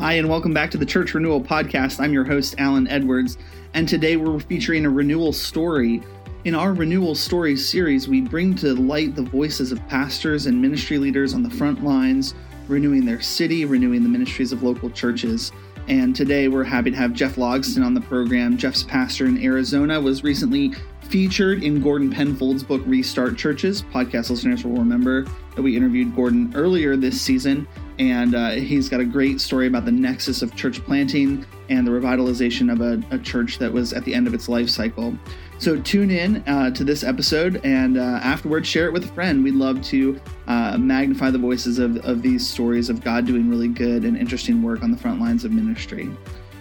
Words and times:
Hi, 0.00 0.14
and 0.14 0.30
welcome 0.30 0.54
back 0.54 0.70
to 0.70 0.78
the 0.78 0.86
Church 0.86 1.12
Renewal 1.12 1.42
Podcast. 1.42 2.00
I'm 2.00 2.14
your 2.14 2.24
host, 2.24 2.54
Allan 2.56 2.88
Edwards, 2.88 3.36
and 3.74 3.86
today 3.86 4.16
we're 4.16 4.40
featuring 4.40 4.86
a 4.86 4.90
renewal 4.90 5.30
story. 5.30 6.02
In 6.46 6.54
our 6.54 6.72
Renewal 6.72 7.14
Stories 7.14 7.68
series, 7.68 8.08
we 8.08 8.22
bring 8.22 8.54
to 8.54 8.72
light 8.72 9.14
the 9.14 9.20
voices 9.20 9.72
of 9.72 9.88
pastors 9.88 10.46
and 10.46 10.60
ministry 10.60 10.96
leaders 10.96 11.34
on 11.34 11.42
the 11.42 11.50
front 11.50 11.84
lines, 11.84 12.34
renewing 12.66 13.04
their 13.04 13.20
city, 13.20 13.66
renewing 13.66 14.02
the 14.02 14.08
ministries 14.08 14.52
of 14.52 14.62
local 14.62 14.88
churches. 14.88 15.52
And 15.86 16.16
today 16.16 16.48
we're 16.48 16.64
happy 16.64 16.90
to 16.92 16.96
have 16.96 17.12
Jeff 17.12 17.36
Logsdon 17.36 17.84
on 17.84 17.92
the 17.92 18.00
program. 18.00 18.56
Jeff's 18.56 18.82
pastor 18.82 19.26
in 19.26 19.36
Arizona 19.44 20.00
was 20.00 20.24
recently 20.24 20.72
featured 21.02 21.62
in 21.62 21.82
Gordon 21.82 22.10
Penfold's 22.10 22.62
book 22.62 22.80
Restart 22.86 23.36
Churches. 23.36 23.82
Podcast 23.82 24.30
listeners 24.30 24.64
will 24.64 24.76
remember 24.76 25.26
that 25.56 25.62
we 25.62 25.76
interviewed 25.76 26.16
Gordon 26.16 26.52
earlier 26.54 26.96
this 26.96 27.20
season, 27.20 27.68
and 28.00 28.34
uh, 28.34 28.52
he's 28.52 28.88
got 28.88 28.98
a 29.00 29.04
great 29.04 29.42
story 29.42 29.66
about 29.66 29.84
the 29.84 29.92
nexus 29.92 30.40
of 30.40 30.56
church 30.56 30.82
planting 30.82 31.44
and 31.68 31.86
the 31.86 31.90
revitalization 31.90 32.72
of 32.72 32.80
a, 32.80 33.14
a 33.14 33.18
church 33.18 33.58
that 33.58 33.70
was 33.70 33.92
at 33.92 34.06
the 34.06 34.14
end 34.14 34.26
of 34.26 34.32
its 34.32 34.48
life 34.48 34.70
cycle. 34.70 35.14
So 35.58 35.78
tune 35.78 36.10
in 36.10 36.36
uh, 36.48 36.70
to 36.70 36.82
this 36.82 37.04
episode 37.04 37.60
and 37.62 37.98
uh, 37.98 38.20
afterwards 38.22 38.66
share 38.66 38.86
it 38.86 38.94
with 38.94 39.04
a 39.04 39.08
friend. 39.08 39.44
We'd 39.44 39.54
love 39.54 39.82
to 39.82 40.18
uh, 40.46 40.78
magnify 40.78 41.30
the 41.30 41.38
voices 41.38 41.78
of, 41.78 41.98
of 41.98 42.22
these 42.22 42.48
stories 42.48 42.88
of 42.88 43.04
God 43.04 43.26
doing 43.26 43.50
really 43.50 43.68
good 43.68 44.04
and 44.06 44.16
interesting 44.16 44.62
work 44.62 44.82
on 44.82 44.90
the 44.90 44.96
front 44.96 45.20
lines 45.20 45.44
of 45.44 45.52
ministry. 45.52 46.10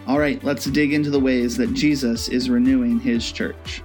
All 0.08 0.20
right, 0.20 0.44
let's 0.44 0.66
dig 0.66 0.92
into 0.92 1.10
the 1.10 1.22
ways 1.22 1.56
that 1.56 1.74
Jesus 1.74 2.28
is 2.28 2.50
renewing 2.50 3.00
his 3.00 3.32
church. 3.32 3.82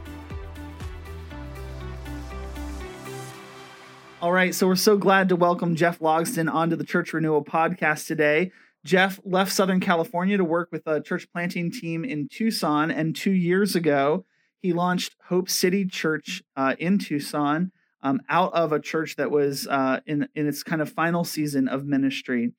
Right, 4.35 4.55
so 4.55 4.67
we're 4.67 4.75
so 4.75 4.97
glad 4.97 5.29
to 5.29 5.37
welcome 5.37 5.77
Jeff 5.77 6.01
Logsdon 6.01 6.53
onto 6.53 6.75
the 6.75 6.85
Church 6.85 7.13
Renewal 7.13 7.45
podcast 7.45 8.09
today. 8.09 8.51
Jeff 8.85 9.21
left 9.25 9.53
Southern 9.53 9.79
California 9.79 10.37
to 10.37 10.45
work 10.45 10.71
with 10.73 10.85
a 10.87 11.01
church 11.01 11.29
planting 11.33 11.71
team 11.71 12.05
in 12.05 12.27
Tucson, 12.29 12.91
and 12.91 13.15
two 13.15 13.31
years 13.31 13.77
ago, 13.77 14.25
he 14.61 14.73
launched 14.73 15.15
Hope 15.27 15.49
City 15.49 15.87
Church 15.87 16.43
uh, 16.57 16.75
in 16.81 16.99
Tucson 16.99 17.71
um, 18.03 18.21
out 18.29 18.53
of 18.55 18.73
a 18.73 18.81
church 18.81 19.15
that 19.17 19.31
was 19.31 19.69
uh, 19.69 20.01
in, 20.05 20.29
in 20.35 20.49
its 20.49 20.65
kind 20.65 20.83
of 20.83 20.91
final 20.91 21.23
season 21.23 21.69
of 21.69 21.87
ministry. 21.87 22.51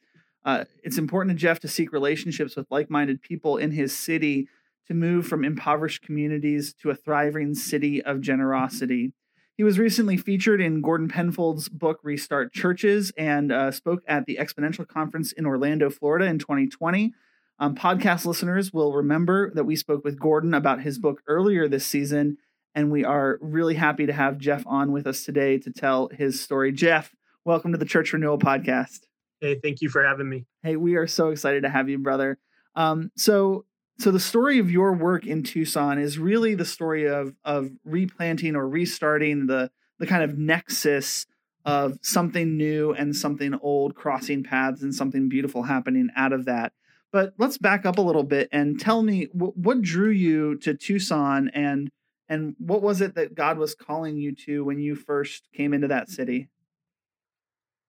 Uh, 0.45 0.63
it's 0.81 0.97
important 0.97 1.37
to 1.37 1.41
Jeff 1.41 1.59
to 1.59 1.67
seek 1.67 1.91
relationships 1.91 2.55
with 2.55 2.67
like 2.71 2.89
minded 2.89 3.21
people 3.21 3.57
in 3.57 3.71
his 3.71 3.97
city 3.97 4.47
to 4.87 4.93
move 4.93 5.27
from 5.27 5.43
impoverished 5.43 6.03
communities 6.03 6.73
to 6.81 6.89
a 6.89 6.95
thriving 6.95 7.53
city 7.53 8.01
of 8.01 8.21
generosity. 8.21 9.11
He 9.57 9.63
was 9.63 9.79
recently 9.79 10.17
featured 10.17 10.59
in 10.59 10.81
Gordon 10.81 11.07
Penfold's 11.07 11.69
book 11.69 11.99
Restart 12.03 12.51
Churches 12.51 13.13
and 13.17 13.53
uh, 13.53 13.71
spoke 13.71 14.03
at 14.05 14.25
the 14.25 14.37
Exponential 14.37 14.85
Conference 14.85 15.31
in 15.31 15.45
Orlando, 15.45 15.89
Florida 15.89 16.25
in 16.25 16.39
2020. 16.39 17.13
Um, 17.59 17.73
podcast 17.73 18.25
listeners 18.25 18.73
will 18.73 18.91
remember 18.91 19.53
that 19.53 19.63
we 19.63 19.77
spoke 19.77 20.03
with 20.03 20.19
Gordon 20.19 20.53
about 20.53 20.81
his 20.81 20.99
book 20.99 21.21
earlier 21.25 21.69
this 21.69 21.85
season, 21.85 22.37
and 22.73 22.91
we 22.91 23.05
are 23.05 23.39
really 23.41 23.75
happy 23.75 24.05
to 24.05 24.11
have 24.11 24.39
Jeff 24.39 24.67
on 24.67 24.91
with 24.91 25.07
us 25.07 25.23
today 25.23 25.57
to 25.59 25.71
tell 25.71 26.09
his 26.09 26.41
story. 26.41 26.73
Jeff, 26.73 27.15
welcome 27.45 27.71
to 27.71 27.77
the 27.77 27.85
Church 27.85 28.11
Renewal 28.11 28.37
Podcast. 28.37 29.07
Hey, 29.39 29.57
thank 29.63 29.81
you 29.81 29.87
for 29.87 30.03
having 30.03 30.27
me. 30.27 30.45
Hey, 30.63 30.75
we 30.75 30.95
are 30.95 31.07
so 31.07 31.29
excited 31.29 31.63
to 31.63 31.69
have 31.69 31.87
you, 31.87 31.97
brother. 31.97 32.37
Um, 32.75 33.09
so, 33.15 33.63
so 33.97 34.11
the 34.11 34.19
story 34.19 34.59
of 34.59 34.69
your 34.69 34.93
work 34.93 35.25
in 35.25 35.43
Tucson 35.43 35.97
is 35.97 36.19
really 36.19 36.55
the 36.55 36.65
story 36.65 37.07
of 37.07 37.35
of 37.43 37.71
replanting 37.83 38.55
or 38.55 38.67
restarting 38.67 39.47
the 39.47 39.71
the 39.99 40.07
kind 40.07 40.23
of 40.23 40.37
nexus 40.37 41.25
of 41.63 41.97
something 42.01 42.57
new 42.57 42.93
and 42.93 43.15
something 43.15 43.57
old 43.61 43.95
crossing 43.95 44.43
paths 44.43 44.83
and 44.83 44.93
something 44.93 45.29
beautiful 45.29 45.63
happening 45.63 46.09
out 46.15 46.31
of 46.31 46.45
that. 46.45 46.73
But 47.11 47.33
let's 47.37 47.57
back 47.57 47.85
up 47.85 47.97
a 47.97 48.01
little 48.01 48.23
bit 48.23 48.49
and 48.51 48.79
tell 48.79 49.01
me 49.01 49.29
what, 49.31 49.57
what 49.57 49.81
drew 49.81 50.11
you 50.11 50.57
to 50.59 50.73
Tucson 50.73 51.49
and 51.53 51.89
and 52.27 52.55
what 52.59 52.81
was 52.81 53.01
it 53.01 53.15
that 53.15 53.35
God 53.35 53.57
was 53.57 53.75
calling 53.75 54.17
you 54.17 54.33
to 54.45 54.65
when 54.65 54.79
you 54.79 54.95
first 54.95 55.47
came 55.53 55.73
into 55.73 55.87
that 55.87 56.09
city? 56.09 56.49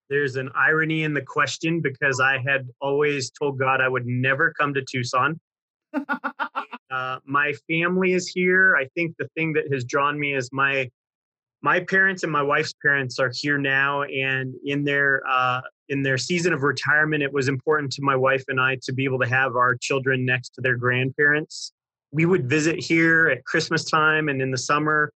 There's 0.09 0.37
an 0.37 0.49
irony 0.55 1.03
in 1.03 1.13
the 1.13 1.21
question 1.21 1.81
because 1.81 2.21
I 2.21 2.37
had 2.37 2.69
always 2.79 3.29
told 3.31 3.59
God 3.59 3.81
I 3.81 3.89
would 3.89 4.05
never 4.05 4.53
come 4.53 4.73
to 4.75 4.83
Tucson. 4.89 5.39
Uh, 6.91 7.19
my 7.25 7.53
family 7.69 8.13
is 8.13 8.27
here. 8.27 8.75
I 8.75 8.87
think 8.95 9.15
the 9.17 9.27
thing 9.35 9.53
that 9.53 9.71
has 9.71 9.83
drawn 9.83 10.19
me 10.19 10.35
is 10.35 10.49
my 10.51 10.89
my 11.61 11.79
parents 11.79 12.23
and 12.23 12.31
my 12.31 12.41
wife's 12.41 12.73
parents 12.83 13.19
are 13.19 13.31
here 13.33 13.57
now, 13.57 14.03
and 14.03 14.53
in 14.65 14.83
their 14.83 15.21
uh, 15.27 15.61
in 15.89 16.03
their 16.03 16.17
season 16.17 16.53
of 16.53 16.63
retirement, 16.63 17.23
it 17.23 17.31
was 17.31 17.47
important 17.47 17.91
to 17.93 18.01
my 18.01 18.15
wife 18.15 18.43
and 18.47 18.59
I 18.59 18.77
to 18.83 18.93
be 18.93 19.05
able 19.05 19.19
to 19.19 19.27
have 19.27 19.55
our 19.55 19.75
children 19.75 20.25
next 20.25 20.49
to 20.55 20.61
their 20.61 20.75
grandparents. 20.75 21.71
We 22.11 22.25
would 22.25 22.49
visit 22.49 22.81
here 22.81 23.27
at 23.27 23.43
Christmas 23.45 23.83
time 23.85 24.29
and 24.29 24.41
in 24.41 24.51
the 24.51 24.57
summer. 24.57 25.11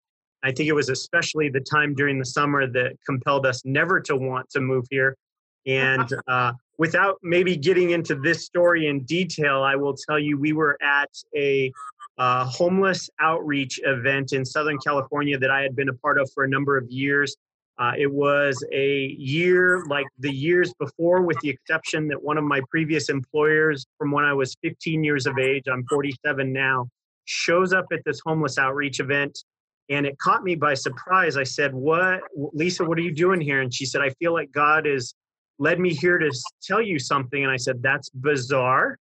I 0.43 0.51
think 0.51 0.69
it 0.69 0.73
was 0.73 0.89
especially 0.89 1.49
the 1.49 1.59
time 1.59 1.95
during 1.95 2.19
the 2.19 2.25
summer 2.25 2.67
that 2.67 2.93
compelled 3.05 3.45
us 3.45 3.63
never 3.65 3.99
to 4.01 4.15
want 4.15 4.49
to 4.51 4.61
move 4.61 4.85
here. 4.89 5.17
And 5.65 6.07
uh, 6.27 6.53
without 6.77 7.17
maybe 7.23 7.57
getting 7.57 7.91
into 7.91 8.15
this 8.15 8.45
story 8.45 8.87
in 8.87 9.03
detail, 9.03 9.63
I 9.63 9.75
will 9.75 9.95
tell 9.95 10.19
you 10.19 10.39
we 10.39 10.53
were 10.53 10.77
at 10.81 11.09
a 11.35 11.71
uh, 12.17 12.45
homeless 12.45 13.09
outreach 13.19 13.79
event 13.83 14.33
in 14.33 14.43
Southern 14.43 14.77
California 14.79 15.37
that 15.37 15.51
I 15.51 15.61
had 15.61 15.75
been 15.75 15.89
a 15.89 15.93
part 15.93 16.19
of 16.19 16.29
for 16.33 16.43
a 16.43 16.49
number 16.49 16.77
of 16.77 16.89
years. 16.89 17.35
Uh, 17.79 17.91
it 17.97 18.11
was 18.11 18.63
a 18.73 19.15
year 19.19 19.83
like 19.87 20.07
the 20.19 20.31
years 20.31 20.73
before, 20.79 21.21
with 21.21 21.39
the 21.41 21.49
exception 21.49 22.07
that 22.07 22.21
one 22.21 22.37
of 22.37 22.43
my 22.43 22.59
previous 22.71 23.09
employers 23.09 23.85
from 23.99 24.11
when 24.11 24.25
I 24.25 24.33
was 24.33 24.55
15 24.63 25.03
years 25.03 25.27
of 25.27 25.37
age, 25.37 25.65
I'm 25.71 25.85
47 25.87 26.51
now, 26.51 26.87
shows 27.25 27.73
up 27.73 27.85
at 27.91 27.99
this 28.03 28.19
homeless 28.25 28.57
outreach 28.57 28.99
event. 28.99 29.37
And 29.89 30.05
it 30.05 30.17
caught 30.17 30.43
me 30.43 30.55
by 30.55 30.73
surprise. 30.73 31.37
I 31.37 31.43
said, 31.43 31.73
What, 31.73 32.21
Lisa, 32.35 32.83
what 32.83 32.97
are 32.97 33.01
you 33.01 33.13
doing 33.13 33.39
here? 33.39 33.61
And 33.61 33.71
she 33.71 33.85
said, 33.85 34.01
I 34.01 34.09
feel 34.19 34.33
like 34.33 34.51
God 34.51 34.87
is 34.87 35.13
led 35.59 35.79
me 35.79 35.93
here 35.93 36.17
to 36.17 36.31
tell 36.61 36.81
you 36.81 36.99
something 36.99 37.43
and 37.43 37.51
i 37.51 37.57
said 37.57 37.81
that's 37.81 38.09
bizarre 38.09 38.97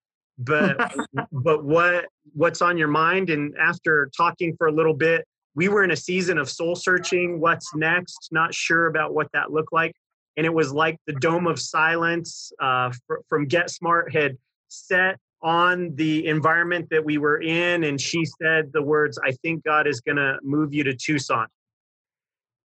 but 0.41 0.95
but 1.33 1.65
what 1.65 2.07
what's 2.33 2.63
on 2.63 2.79
your 2.79 2.89
mind? 2.89 3.31
And 3.31 3.55
after 3.59 4.11
talking 4.17 4.57
for 4.57 4.67
a 4.67 4.73
little 4.73 4.95
bit 4.95 5.27
we 5.55 5.69
were 5.69 5.83
in 5.83 5.91
a 5.91 5.97
season 5.97 6.39
of 6.39 6.49
soul 6.49 6.75
searching 6.75 7.41
what's 7.41 7.75
next 7.75 8.29
not 8.31 8.55
sure 8.55 8.87
about 8.87 9.15
what 9.15 9.29
that 9.33 9.53
looked 9.53 9.73
like 9.73 9.93
and 10.37 10.47
it 10.47 10.53
was 10.53 10.73
like 10.73 10.97
the 11.07 11.13
dome 11.15 11.47
of 11.47 11.59
silence 11.59 12.53
uh, 12.61 12.91
from 13.29 13.47
get 13.47 13.69
smart 13.69 14.15
had 14.15 14.37
set 14.69 15.19
on 15.43 15.95
the 15.97 16.27
environment 16.27 16.87
that 16.91 17.05
we 17.05 17.19
were 17.19 17.41
in 17.43 17.85
and 17.85 18.01
she 18.01 18.25
said 18.41 18.71
the 18.73 18.83
words 18.83 19.19
i 19.25 19.33
think 19.43 19.65
god 19.65 19.87
is 19.87 20.01
going 20.01 20.17
to 20.17 20.39
move 20.43 20.73
you 20.73 20.85
to 20.85 20.95
tucson. 20.95 21.47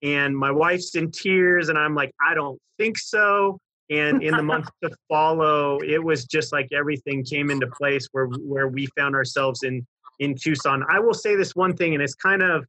And 0.04 0.38
my 0.38 0.52
wife's 0.52 0.96
in 0.96 1.10
tears 1.10 1.70
and 1.70 1.78
i'm 1.78 1.96
like 1.96 2.12
i 2.26 2.36
don't 2.36 2.60
think 2.78 2.98
so 2.98 3.58
and 3.90 4.24
in 4.24 4.36
the 4.36 4.44
months 4.52 4.70
to 4.84 4.90
follow 5.08 5.80
it 5.82 6.04
was 6.04 6.26
just 6.26 6.52
like 6.52 6.68
everything 6.72 7.24
came 7.24 7.50
into 7.50 7.68
place 7.68 8.08
where 8.12 8.26
where 8.26 8.68
we 8.68 8.88
found 8.98 9.16
ourselves 9.16 9.64
in 9.64 9.86
in 10.20 10.36
tucson. 10.36 10.84
I 10.90 11.00
will 11.00 11.14
say 11.14 11.36
this 11.36 11.56
one 11.56 11.76
thing 11.76 11.94
and 11.94 12.02
it's 12.02 12.16
kind 12.16 12.42
of 12.42 12.66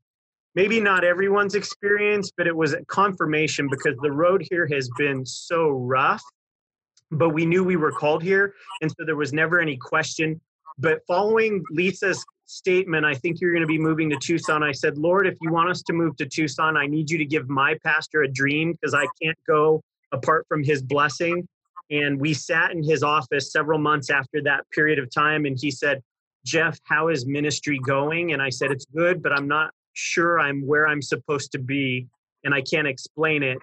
maybe 0.54 0.80
not 0.80 1.04
everyone's 1.04 1.54
experience 1.54 2.30
but 2.36 2.46
it 2.46 2.56
was 2.56 2.72
a 2.72 2.84
confirmation 2.86 3.68
because 3.70 3.96
the 4.02 4.12
road 4.12 4.46
here 4.50 4.68
has 4.72 4.88
been 4.96 5.24
so 5.24 5.70
rough 5.70 6.22
but 7.12 7.30
we 7.30 7.46
knew 7.46 7.62
we 7.62 7.76
were 7.76 7.92
called 7.92 8.22
here 8.22 8.54
and 8.82 8.90
so 8.90 9.04
there 9.04 9.16
was 9.16 9.32
never 9.32 9.60
any 9.60 9.76
question. 9.76 10.40
But 10.78 11.00
following 11.06 11.64
lisa's 11.70 12.24
statement 12.46 13.04
i 13.04 13.12
think 13.12 13.40
you're 13.40 13.50
going 13.50 13.62
to 13.62 13.66
be 13.66 13.78
moving 13.78 14.08
to 14.08 14.16
tucson 14.22 14.62
i 14.62 14.70
said 14.70 14.96
lord 14.96 15.26
if 15.26 15.34
you 15.40 15.50
want 15.50 15.68
us 15.68 15.82
to 15.82 15.92
move 15.92 16.16
to 16.16 16.24
tucson 16.24 16.76
i 16.76 16.86
need 16.86 17.10
you 17.10 17.18
to 17.18 17.24
give 17.24 17.48
my 17.48 17.76
pastor 17.84 18.22
a 18.22 18.28
dream 18.28 18.72
because 18.72 18.94
i 18.94 19.04
can't 19.20 19.36
go 19.48 19.82
apart 20.12 20.46
from 20.48 20.62
his 20.62 20.82
blessing. 20.82 21.46
And 21.90 22.20
we 22.20 22.34
sat 22.34 22.72
in 22.72 22.82
his 22.82 23.02
office 23.02 23.52
several 23.52 23.78
months 23.78 24.10
after 24.10 24.42
that 24.42 24.64
period 24.72 24.98
of 24.98 25.10
time. 25.10 25.44
And 25.46 25.56
he 25.60 25.70
said, 25.70 26.02
Jeff, 26.44 26.78
how 26.84 27.08
is 27.08 27.26
ministry 27.26 27.78
going? 27.84 28.32
And 28.32 28.42
I 28.42 28.50
said, 28.50 28.70
It's 28.70 28.86
good, 28.86 29.22
but 29.22 29.32
I'm 29.32 29.48
not 29.48 29.70
sure 29.94 30.38
I'm 30.38 30.66
where 30.66 30.86
I'm 30.86 31.02
supposed 31.02 31.52
to 31.52 31.58
be. 31.58 32.06
And 32.44 32.54
I 32.54 32.62
can't 32.62 32.86
explain 32.86 33.42
it. 33.42 33.58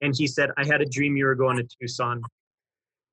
And 0.00 0.14
he 0.16 0.26
said, 0.26 0.50
I 0.56 0.64
had 0.64 0.80
a 0.80 0.86
dream 0.86 1.16
you 1.16 1.26
were 1.26 1.34
going 1.34 1.56
to 1.58 1.68
Tucson. 1.80 2.22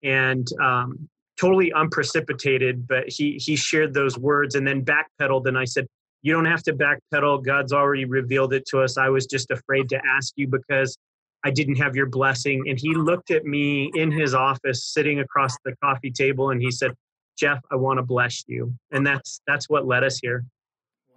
And 0.04 0.48
um, 0.62 1.10
totally 1.40 1.72
unprecipitated, 1.75 2.88
but 2.88 3.08
he, 3.08 3.34
he 3.34 3.56
shared 3.56 3.94
those 3.94 4.18
words 4.18 4.56
and 4.56 4.68
then 4.68 4.84
backpedaled. 4.84 5.48
And 5.48 5.58
I 5.58 5.66
said, 5.66 5.88
You 6.22 6.34
don't 6.34 6.46
have 6.46 6.64
to 6.64 6.74
backpedal. 6.74 7.46
God's 7.46 7.74
already 7.74 8.06
revealed 8.06 8.54
it 8.54 8.66
to 8.68 8.82
us. 8.82 8.98
I 8.98 9.10
was 9.10 9.25
just 9.25 9.52
afraid 9.52 9.90
to 9.90 10.02
ask 10.06 10.34
you 10.36 10.48
because 10.48 10.98
I 11.44 11.51
didn't 11.51 11.75
have 11.75 11.95
your 11.95 12.06
blessing. 12.06 12.65
And 12.68 12.80
he 12.80 12.94
looked 12.94 13.31
at 13.31 13.45
me 13.45 13.91
in 13.95 14.12
his 14.12 14.33
office, 14.33 14.86
sitting 14.86 15.19
across 15.19 15.56
the 15.63 15.75
coffee 15.81 16.12
table, 16.12 16.50
and 16.50 16.62
he 16.62 16.71
said, 16.71 16.91
Jeff, 17.38 17.59
I 17.71 17.75
want 17.75 17.97
to 17.97 18.03
bless 18.03 18.44
you. 18.47 18.74
And 18.91 19.07
that's 19.07 19.41
that's 19.47 19.69
what 19.69 19.88
led 19.88 20.03
us 20.03 20.19
here. 20.19 20.44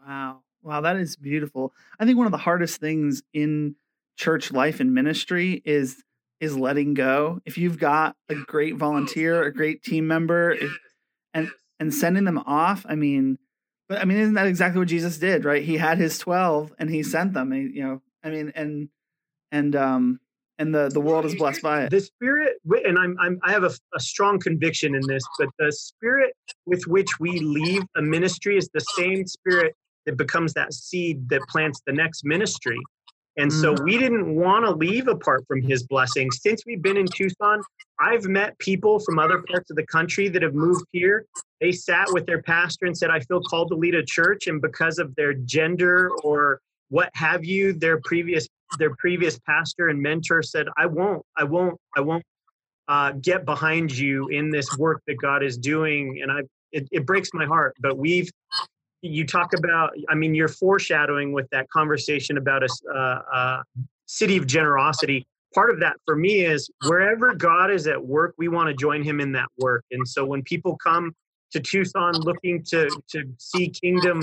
Wow. 0.07 0.41
Wow, 0.63 0.81
that 0.83 0.97
is 0.97 1.17
beautiful. 1.17 1.73
I 1.99 2.05
think 2.05 2.17
one 2.17 2.27
of 2.27 2.33
the 2.33 2.39
hardest 2.39 2.81
things 2.81 3.23
in 3.35 3.75
church 4.17 4.53
life 4.53 4.79
and 4.79 4.95
ministry 4.95 5.61
is 5.65 6.03
is 6.41 6.57
letting 6.57 6.95
go. 6.95 7.41
If 7.45 7.59
you've 7.59 7.79
got 7.79 8.17
a 8.29 8.35
great 8.35 8.77
volunteer, 8.77 9.43
a 9.43 9.53
great 9.53 9.83
team 9.83 10.07
member, 10.07 10.53
if, 10.53 10.71
and 11.35 11.51
and 11.81 11.93
sending 11.93 12.25
them 12.25 12.39
off. 12.39 12.87
I 12.89 12.95
mean, 12.95 13.39
but 13.89 13.99
I 13.99 14.05
mean, 14.05 14.19
isn't 14.19 14.35
that 14.35 14.47
exactly 14.47 14.79
what 14.79 14.89
Jesus 14.89 15.19
did? 15.19 15.45
Right? 15.45 15.65
He 15.65 15.77
had 15.77 15.99
his 15.99 16.19
twelve, 16.19 16.73
and 16.79 16.89
he 16.89 17.03
sent 17.03 17.33
them. 17.33 17.53
You 17.53 17.83
know, 17.83 18.03
I 18.23 18.31
mean, 18.31 18.53
and 18.55 18.89
and 19.53 19.77
um 19.77 20.19
and 20.59 20.75
the 20.75 20.89
the 20.89 21.01
world 21.01 21.25
is 21.25 21.35
blessed 21.35 21.63
by 21.63 21.85
it. 21.85 21.91
The 21.91 22.01
spirit, 22.01 22.57
and 22.85 22.99
I'm, 22.99 23.17
I'm 23.21 23.41
I 23.43 23.53
have 23.53 23.65
a, 23.65 23.73
a 23.95 24.01
strong 24.01 24.39
conviction 24.39 24.95
in 24.95 25.03
this, 25.07 25.23
but 25.39 25.49
the 25.59 25.73
spirit 25.73 26.35
with 26.67 26.87
which 26.87 27.09
we 27.21 27.39
leave 27.41 27.83
a 27.97 28.03
ministry 28.03 28.57
is 28.57 28.69
the 28.75 28.85
same 28.97 29.27
spirit 29.27 29.75
that 30.07 30.17
becomes 30.17 30.53
that 30.55 30.73
seed 30.73 31.29
that 31.31 31.43
plants 31.49 31.81
the 31.87 31.93
next 31.93 32.25
ministry. 32.25 32.79
And 33.39 33.51
so 33.51 33.75
mm-hmm. 33.75 33.85
we 33.85 33.99
didn't 33.99 34.35
want 34.35 34.67
to 34.67 34.73
leave 34.73 35.09
apart 35.09 35.45
from 35.49 35.63
his 35.63 35.85
blessings. 35.85 36.41
Since 36.43 36.65
we've 36.67 36.83
been 36.83 36.99
in 36.99 37.07
Tucson, 37.07 37.63
I've 37.99 38.27
met 38.27 38.59
people 38.59 38.99
from 38.99 39.19
other 39.19 39.43
parts 39.49 39.71
of 39.71 39.77
the 39.77 39.87
country 39.87 40.29
that 40.29 40.43
have 40.43 40.55
moved 40.55 40.85
here. 40.93 41.25
They 41.61 41.73
sat 41.73 42.09
with 42.11 42.27
their 42.27 42.43
pastor 42.43 42.85
and 42.85 42.97
said, 42.97 43.09
I 43.09 43.21
feel 43.21 43.41
called 43.41 43.69
to 43.69 43.75
lead 43.75 43.95
a 43.95 44.05
church. 44.05 44.49
And 44.49 44.61
because 44.61 44.99
of 44.99 45.15
their 45.15 45.33
gender 45.33 46.11
or 46.23 46.61
what 46.91 47.09
have 47.15 47.43
you, 47.43 47.73
their 47.73 48.01
previous 48.05 48.47
their 48.79 48.95
previous 48.97 49.39
pastor 49.41 49.89
and 49.89 50.01
mentor 50.01 50.43
said, 50.43 50.67
I 50.77 50.87
won't, 50.87 51.23
I 51.37 51.45
won't, 51.45 51.79
I 51.97 52.01
won't 52.01 52.25
uh, 52.89 53.13
get 53.13 53.45
behind 53.45 53.97
you 53.97 54.29
in 54.29 54.51
this 54.51 54.77
work 54.77 55.03
that 55.07 55.17
God 55.21 55.43
is 55.43 55.57
doing. 55.57 56.21
And 56.23 56.31
I 56.31 56.41
it, 56.73 56.89
it 56.91 57.07
breaks 57.07 57.31
my 57.35 57.45
heart. 57.45 57.75
But 57.81 57.99
we've 57.99 58.31
you 59.03 59.27
talk 59.27 59.53
about 59.53 59.91
i 60.09 60.15
mean 60.15 60.35
you're 60.35 60.49
foreshadowing 60.49 61.33
with 61.33 61.49
that 61.51 61.69
conversation 61.71 62.39
about 62.39 62.63
a, 62.63 62.69
uh, 62.95 63.23
a, 63.35 63.65
city 64.07 64.37
of 64.37 64.47
generosity 64.47 65.27
part 65.55 65.71
of 65.71 65.81
that 65.81 65.97
for 66.05 66.15
me 66.15 66.45
is 66.45 66.71
wherever 66.87 67.35
god 67.35 67.71
is 67.71 67.87
at 67.87 68.03
work 68.03 68.35
we 68.39 68.49
want 68.49 68.69
to 68.69 68.75
join 68.75 69.03
him 69.03 69.21
in 69.21 69.33
that 69.33 69.49
work 69.59 69.85
and 69.91 70.07
so 70.07 70.25
when 70.25 70.43
people 70.43 70.77
come 70.77 71.13
to 71.51 71.61
tucson 71.61 72.21
looking 72.21 72.63
to 72.63 72.89
to 73.09 73.25
see 73.39 73.69
kingdom 73.69 74.21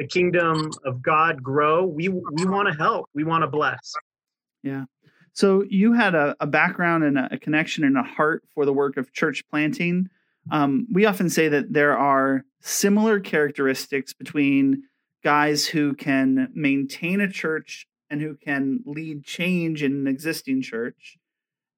the 0.00 0.06
kingdom 0.06 0.70
of 0.86 1.02
god 1.02 1.42
grow 1.42 1.84
we 1.84 2.08
we 2.08 2.46
want 2.46 2.66
to 2.66 2.74
help 2.74 3.06
we 3.14 3.22
want 3.22 3.42
to 3.42 3.46
bless. 3.46 3.92
Yeah. 4.62 4.84
So 5.32 5.62
you 5.68 5.92
had 5.92 6.14
a, 6.14 6.34
a 6.40 6.46
background 6.46 7.04
and 7.04 7.18
a, 7.18 7.34
a 7.34 7.38
connection 7.38 7.84
and 7.84 7.96
a 7.96 8.02
heart 8.02 8.42
for 8.54 8.64
the 8.64 8.72
work 8.72 8.96
of 8.96 9.12
church 9.12 9.44
planting. 9.48 10.08
Um, 10.50 10.86
we 10.90 11.04
often 11.04 11.28
say 11.28 11.48
that 11.48 11.72
there 11.72 11.96
are 11.96 12.44
similar 12.60 13.20
characteristics 13.20 14.12
between 14.12 14.84
guys 15.22 15.66
who 15.66 15.94
can 15.94 16.48
maintain 16.54 17.20
a 17.20 17.30
church 17.30 17.86
and 18.08 18.20
who 18.20 18.34
can 18.34 18.80
lead 18.86 19.22
change 19.22 19.82
in 19.82 19.92
an 19.92 20.06
existing 20.06 20.62
church. 20.62 21.18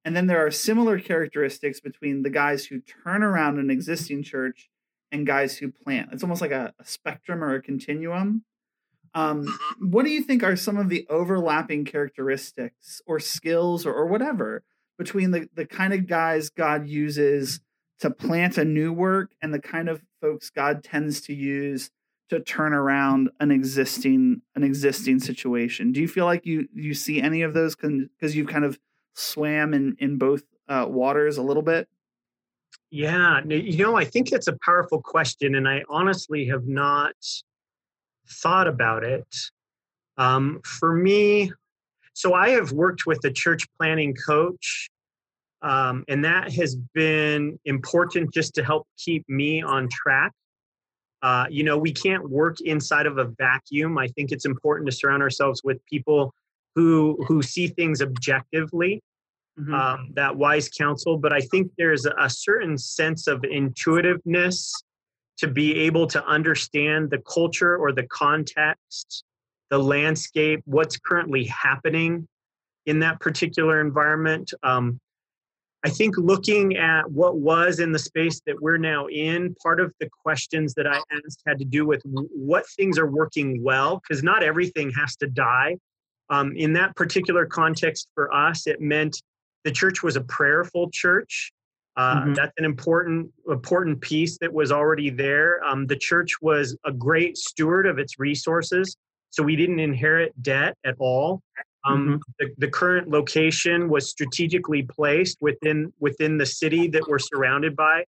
And 0.05 0.15
then 0.15 0.27
there 0.27 0.45
are 0.45 0.51
similar 0.51 0.99
characteristics 0.99 1.79
between 1.79 2.23
the 2.23 2.29
guys 2.29 2.65
who 2.65 2.81
turn 2.81 3.21
around 3.21 3.59
an 3.59 3.69
existing 3.69 4.23
church 4.23 4.69
and 5.13 5.25
guys 5.25 5.57
who 5.57 5.71
plant. 5.71 6.09
It's 6.11 6.23
almost 6.23 6.41
like 6.41 6.51
a, 6.51 6.73
a 6.79 6.85
spectrum 6.85 7.43
or 7.43 7.53
a 7.53 7.61
continuum. 7.61 8.43
Um, 9.15 9.45
mm-hmm. 9.45 9.91
what 9.91 10.05
do 10.05 10.11
you 10.11 10.23
think 10.23 10.43
are 10.43 10.55
some 10.55 10.75
of 10.75 10.89
the 10.89 11.05
overlapping 11.07 11.85
characteristics 11.85 12.99
or 13.05 13.19
skills 13.19 13.85
or, 13.85 13.93
or 13.93 14.07
whatever 14.07 14.63
between 14.97 15.29
the, 15.29 15.47
the 15.53 15.67
kind 15.67 15.93
of 15.93 16.07
guys 16.07 16.49
God 16.49 16.87
uses 16.87 17.59
to 17.99 18.09
plant 18.09 18.57
a 18.57 18.65
new 18.65 18.91
work 18.91 19.31
and 19.39 19.53
the 19.53 19.59
kind 19.59 19.87
of 19.87 20.01
folks 20.19 20.49
God 20.49 20.83
tends 20.83 21.21
to 21.21 21.33
use 21.33 21.91
to 22.29 22.39
turn 22.39 22.73
around 22.73 23.29
an 23.39 23.51
existing 23.51 24.41
an 24.55 24.63
existing 24.63 25.19
situation. 25.19 25.91
Do 25.91 26.01
you 26.01 26.07
feel 26.07 26.25
like 26.25 26.45
you 26.45 26.67
you 26.73 26.95
see 26.95 27.21
any 27.21 27.43
of 27.43 27.53
those 27.53 27.75
because 27.75 28.35
you've 28.35 28.47
kind 28.47 28.65
of 28.65 28.79
swam 29.13 29.75
in 29.75 29.95
in 29.99 30.17
both 30.17 30.43
uh, 30.67 30.87
waters 30.89 31.37
a 31.37 31.43
little 31.43 31.61
bit? 31.61 31.87
Yeah, 32.95 33.41
you 33.47 33.83
know, 33.83 33.95
I 33.95 34.05
think 34.05 34.31
it's 34.31 34.47
a 34.47 34.57
powerful 34.63 35.01
question, 35.01 35.55
and 35.55 35.67
I 35.67 35.83
honestly 35.89 36.45
have 36.45 36.67
not 36.67 37.15
thought 38.29 38.67
about 38.67 39.03
it. 39.03 39.25
Um, 40.17 40.61
for 40.63 40.93
me, 40.93 41.51
so 42.13 42.35
I 42.35 42.49
have 42.49 42.71
worked 42.71 43.07
with 43.07 43.25
a 43.25 43.31
church 43.31 43.65
planting 43.79 44.13
coach 44.13 44.91
um, 45.63 46.03
and 46.09 46.23
that 46.25 46.51
has 46.53 46.75
been 46.93 47.57
important 47.63 48.33
just 48.33 48.53
to 48.55 48.63
help 48.63 48.85
keep 48.97 49.27
me 49.29 49.63
on 49.63 49.87
track. 49.89 50.33
Uh, 51.21 51.45
you 51.49 51.63
know, 51.63 51.77
we 51.77 51.93
can't 51.93 52.29
work 52.29 52.59
inside 52.59 53.05
of 53.05 53.17
a 53.17 53.31
vacuum. 53.39 53.97
I 53.97 54.07
think 54.07 54.33
it's 54.33 54.45
important 54.45 54.89
to 54.89 54.95
surround 54.95 55.23
ourselves 55.23 55.63
with 55.63 55.83
people 55.85 56.33
who 56.75 57.17
who 57.27 57.41
see 57.41 57.67
things 57.67 58.01
objectively. 58.01 59.01
Mm-hmm. 59.59 59.71
Um, 59.71 60.09
that 60.15 60.35
wise 60.35 60.67
counsel, 60.67 61.15
but 61.15 61.31
I 61.31 61.39
think 61.39 61.71
there's 61.77 62.07
a, 62.07 62.27
certain 62.27 62.75
sense 62.75 63.27
of 63.27 63.43
intuitiveness 63.43 64.73
to 65.37 65.47
be 65.47 65.77
able 65.81 66.07
to 66.07 66.25
understand 66.25 67.11
the 67.11 67.19
culture 67.19 67.77
or 67.77 67.91
the 67.91 68.07
context, 68.07 69.23
the 69.69 69.77
landscape, 69.77 70.61
what's 70.65 70.97
currently 70.97 71.43
happening 71.45 72.27
in 72.87 72.99
that 73.01 73.19
particular 73.19 73.79
environment. 73.79 74.51
Um, 74.63 74.99
I 75.85 75.89
think 75.89 76.17
looking 76.17 76.77
at 76.77 77.11
what 77.11 77.37
was 77.37 77.79
in 77.79 77.91
the 77.91 77.99
space 77.99 78.41
that 78.47 78.59
we're 78.61 78.77
now 78.77 79.07
in, 79.07 79.53
part 79.61 79.81
of 79.81 79.93
the 79.99 80.09
questions 80.23 80.73
that 80.75 80.87
I 80.87 80.97
asked 80.97 81.43
had 81.45 81.59
to 81.59 81.65
do 81.65 81.85
with 81.85 82.01
what 82.05 82.65
things 82.77 82.97
are 82.97 83.09
working 83.09 83.61
well, 83.61 84.01
because 84.01 84.23
not 84.23 84.43
everything 84.43 84.91
has 84.91 85.15
to 85.17 85.27
die. 85.27 85.77
Um, 86.29 86.53
in 86.55 86.71
that 86.73 86.95
particular 86.95 87.45
context 87.45 88.07
for 88.15 88.33
us, 88.33 88.65
it 88.65 88.79
meant 88.79 89.21
the 89.63 89.71
church 89.71 90.03
was 90.03 90.15
a 90.15 90.21
prayerful 90.21 90.89
church. 90.91 91.51
Uh, 91.95 92.21
mm-hmm. 92.21 92.33
That's 92.33 92.53
an 92.57 92.65
important 92.65 93.31
important 93.47 94.01
piece 94.01 94.37
that 94.39 94.51
was 94.51 94.71
already 94.71 95.09
there. 95.09 95.63
Um, 95.63 95.85
the 95.85 95.95
church 95.95 96.41
was 96.41 96.75
a 96.85 96.91
great 96.91 97.37
steward 97.37 97.85
of 97.85 97.99
its 97.99 98.17
resources, 98.17 98.97
so 99.29 99.43
we 99.43 99.55
didn't 99.55 99.79
inherit 99.79 100.33
debt 100.41 100.75
at 100.85 100.95
all. 100.99 101.41
Um, 101.85 102.07
mm-hmm. 102.07 102.15
the, 102.39 102.65
the 102.65 102.67
current 102.67 103.09
location 103.09 103.89
was 103.89 104.09
strategically 104.09 104.83
placed 104.83 105.37
within 105.41 105.93
within 105.99 106.37
the 106.37 106.45
city 106.45 106.87
that 106.89 107.07
we're 107.07 107.19
surrounded 107.19 107.75
by. 107.75 108.05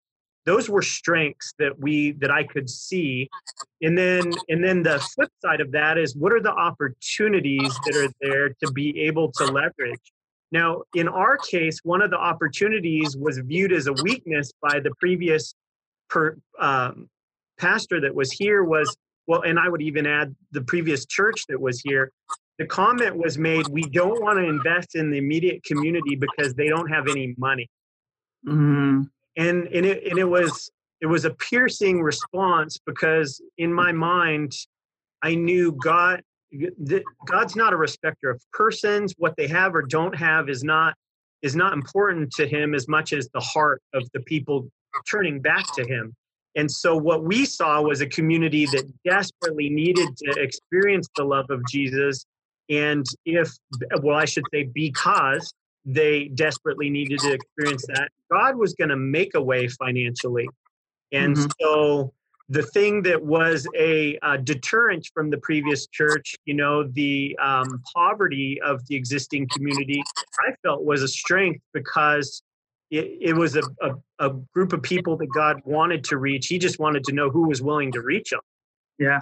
Those 0.47 0.69
were 0.69 0.83
strengths 0.83 1.55
that 1.59 1.79
we 1.79 2.13
that 2.13 2.31
I 2.31 2.45
could 2.45 2.71
see, 2.71 3.29
and 3.83 3.99
then 3.99 4.33
and 4.49 4.65
then 4.65 4.83
the 4.83 4.99
flip 4.99 5.31
side 5.43 5.61
of 5.61 5.73
that 5.73 5.99
is 5.99 6.17
what 6.17 6.33
are 6.33 6.41
the 6.41 6.53
opportunities 6.53 7.79
that 7.85 7.97
are 7.97 8.11
there 8.23 8.49
to 8.65 8.73
be 8.73 8.99
able 9.01 9.31
to 9.33 9.45
leverage. 9.45 10.13
Now, 10.55 10.85
in 10.95 11.09
our 11.09 11.37
case, 11.37 11.81
one 11.83 12.01
of 12.01 12.11
the 12.11 12.17
opportunities 12.17 13.17
was 13.17 13.39
viewed 13.39 13.73
as 13.73 13.89
a 13.89 13.93
weakness 14.05 14.53
by 14.63 14.79
the 14.79 14.93
previous 15.01 15.53
per, 16.09 16.39
um, 16.61 17.09
pastor 17.59 18.01
that 18.01 18.15
was 18.15 18.31
here 18.31 18.63
was 18.63 18.97
well, 19.27 19.43
and 19.43 19.59
I 19.59 19.69
would 19.69 19.83
even 19.83 20.07
add 20.07 20.35
the 20.53 20.61
previous 20.63 21.07
church 21.07 21.45
that 21.49 21.61
was 21.61 21.81
here 21.81 22.13
the 22.59 22.67
comment 22.67 23.17
was 23.17 23.37
made 23.37 23.67
we 23.69 23.83
don't 23.83 24.23
want 24.23 24.39
to 24.39 24.45
invest 24.45 24.95
in 24.95 25.11
the 25.11 25.19
immediate 25.19 25.65
community 25.65 26.15
because 26.15 26.55
they 26.55 26.69
don't 26.69 26.89
have 26.89 27.09
any 27.09 27.35
money 27.37 27.69
mm-hmm. 28.47 29.03
and 29.37 29.67
and 29.67 29.87
it, 29.87 30.05
and 30.05 30.19
it 30.19 30.25
was 30.25 30.71
it 31.01 31.07
was 31.07 31.25
a 31.25 31.31
piercing 31.31 32.01
response 32.01 32.79
because 32.87 33.41
in 33.59 33.73
my 33.73 33.91
mind 33.91 34.53
i 35.23 35.35
knew 35.35 35.73
god 35.83 36.23
god's 37.27 37.57
not 37.57 37.73
a 37.73 37.77
respecter 37.77 38.31
of 38.31 38.41
persons 38.53 39.15
what 39.19 39.37
they 39.37 39.47
have 39.47 39.75
or 39.75 39.83
don't 39.83 40.17
have 40.17 40.49
is 40.49 40.63
not 40.63 40.95
is 41.43 41.55
not 41.55 41.73
important 41.73 42.31
to 42.33 42.47
him 42.47 42.75
as 42.75 42.89
much 42.89 43.13
as 43.13 43.29
the 43.35 43.41
heart 43.41 43.83
of 43.93 44.03
the 44.15 44.21
people 44.21 44.69
turning 45.09 45.41
back 45.41 45.65
to 45.75 45.87
him 45.87 46.15
and 46.57 46.71
so 46.71 46.97
what 46.97 47.25
we 47.25 47.45
saw 47.45 47.83
was 47.83 48.01
a 48.01 48.07
community 48.07 48.65
that 48.67 48.89
desperately 49.05 49.69
needed 49.69 50.09
to 50.17 50.41
experience 50.41 51.09
the 51.17 51.25
love 51.25 51.47
of 51.51 51.61
jesus 51.71 52.25
and 52.71 53.05
if, 53.25 53.51
well, 54.03 54.17
I 54.17 54.25
should 54.25 54.45
say, 54.53 54.69
because 54.73 55.53
they 55.85 56.29
desperately 56.29 56.89
needed 56.89 57.19
to 57.21 57.33
experience 57.33 57.85
that, 57.89 58.09
God 58.33 58.57
was 58.57 58.75
going 58.75 58.89
to 58.89 58.97
make 58.97 59.35
a 59.35 59.43
way 59.43 59.69
financially. 59.69 60.49
And 61.13 61.37
mm-hmm. 61.37 61.51
so 61.61 62.13
the 62.49 62.63
thing 62.63 63.03
that 63.03 63.23
was 63.23 63.67
a, 63.77 64.19
a, 64.23 64.37
deterrent 64.37 65.09
from 65.15 65.31
the 65.31 65.39
previous 65.39 65.87
church, 65.87 66.37
you 66.45 66.55
know, 66.55 66.85
the 66.93 67.37
um, 67.43 67.83
poverty 67.95 68.61
of 68.63 68.87
the 68.87 68.95
existing 68.95 69.49
community, 69.49 70.03
I 70.47 70.55
felt 70.63 70.85
was 70.85 71.03
a 71.03 71.09
strength 71.09 71.63
because 71.73 72.43
it, 72.91 73.19
it 73.21 73.33
was 73.35 73.57
a, 73.57 73.63
a, 73.81 73.95
a, 74.19 74.31
group 74.53 74.75
of 74.75 74.83
people 74.83 75.17
that 75.17 75.29
God 75.35 75.61
wanted 75.65 76.05
to 76.05 76.19
reach. 76.19 76.49
He 76.49 76.59
just 76.59 76.79
wanted 76.79 77.05
to 77.05 77.13
know 77.13 77.31
who 77.31 77.49
was 77.49 77.63
willing 77.63 77.91
to 77.93 78.03
reach 78.03 78.31
them. 78.31 78.41
Yeah. 78.99 79.21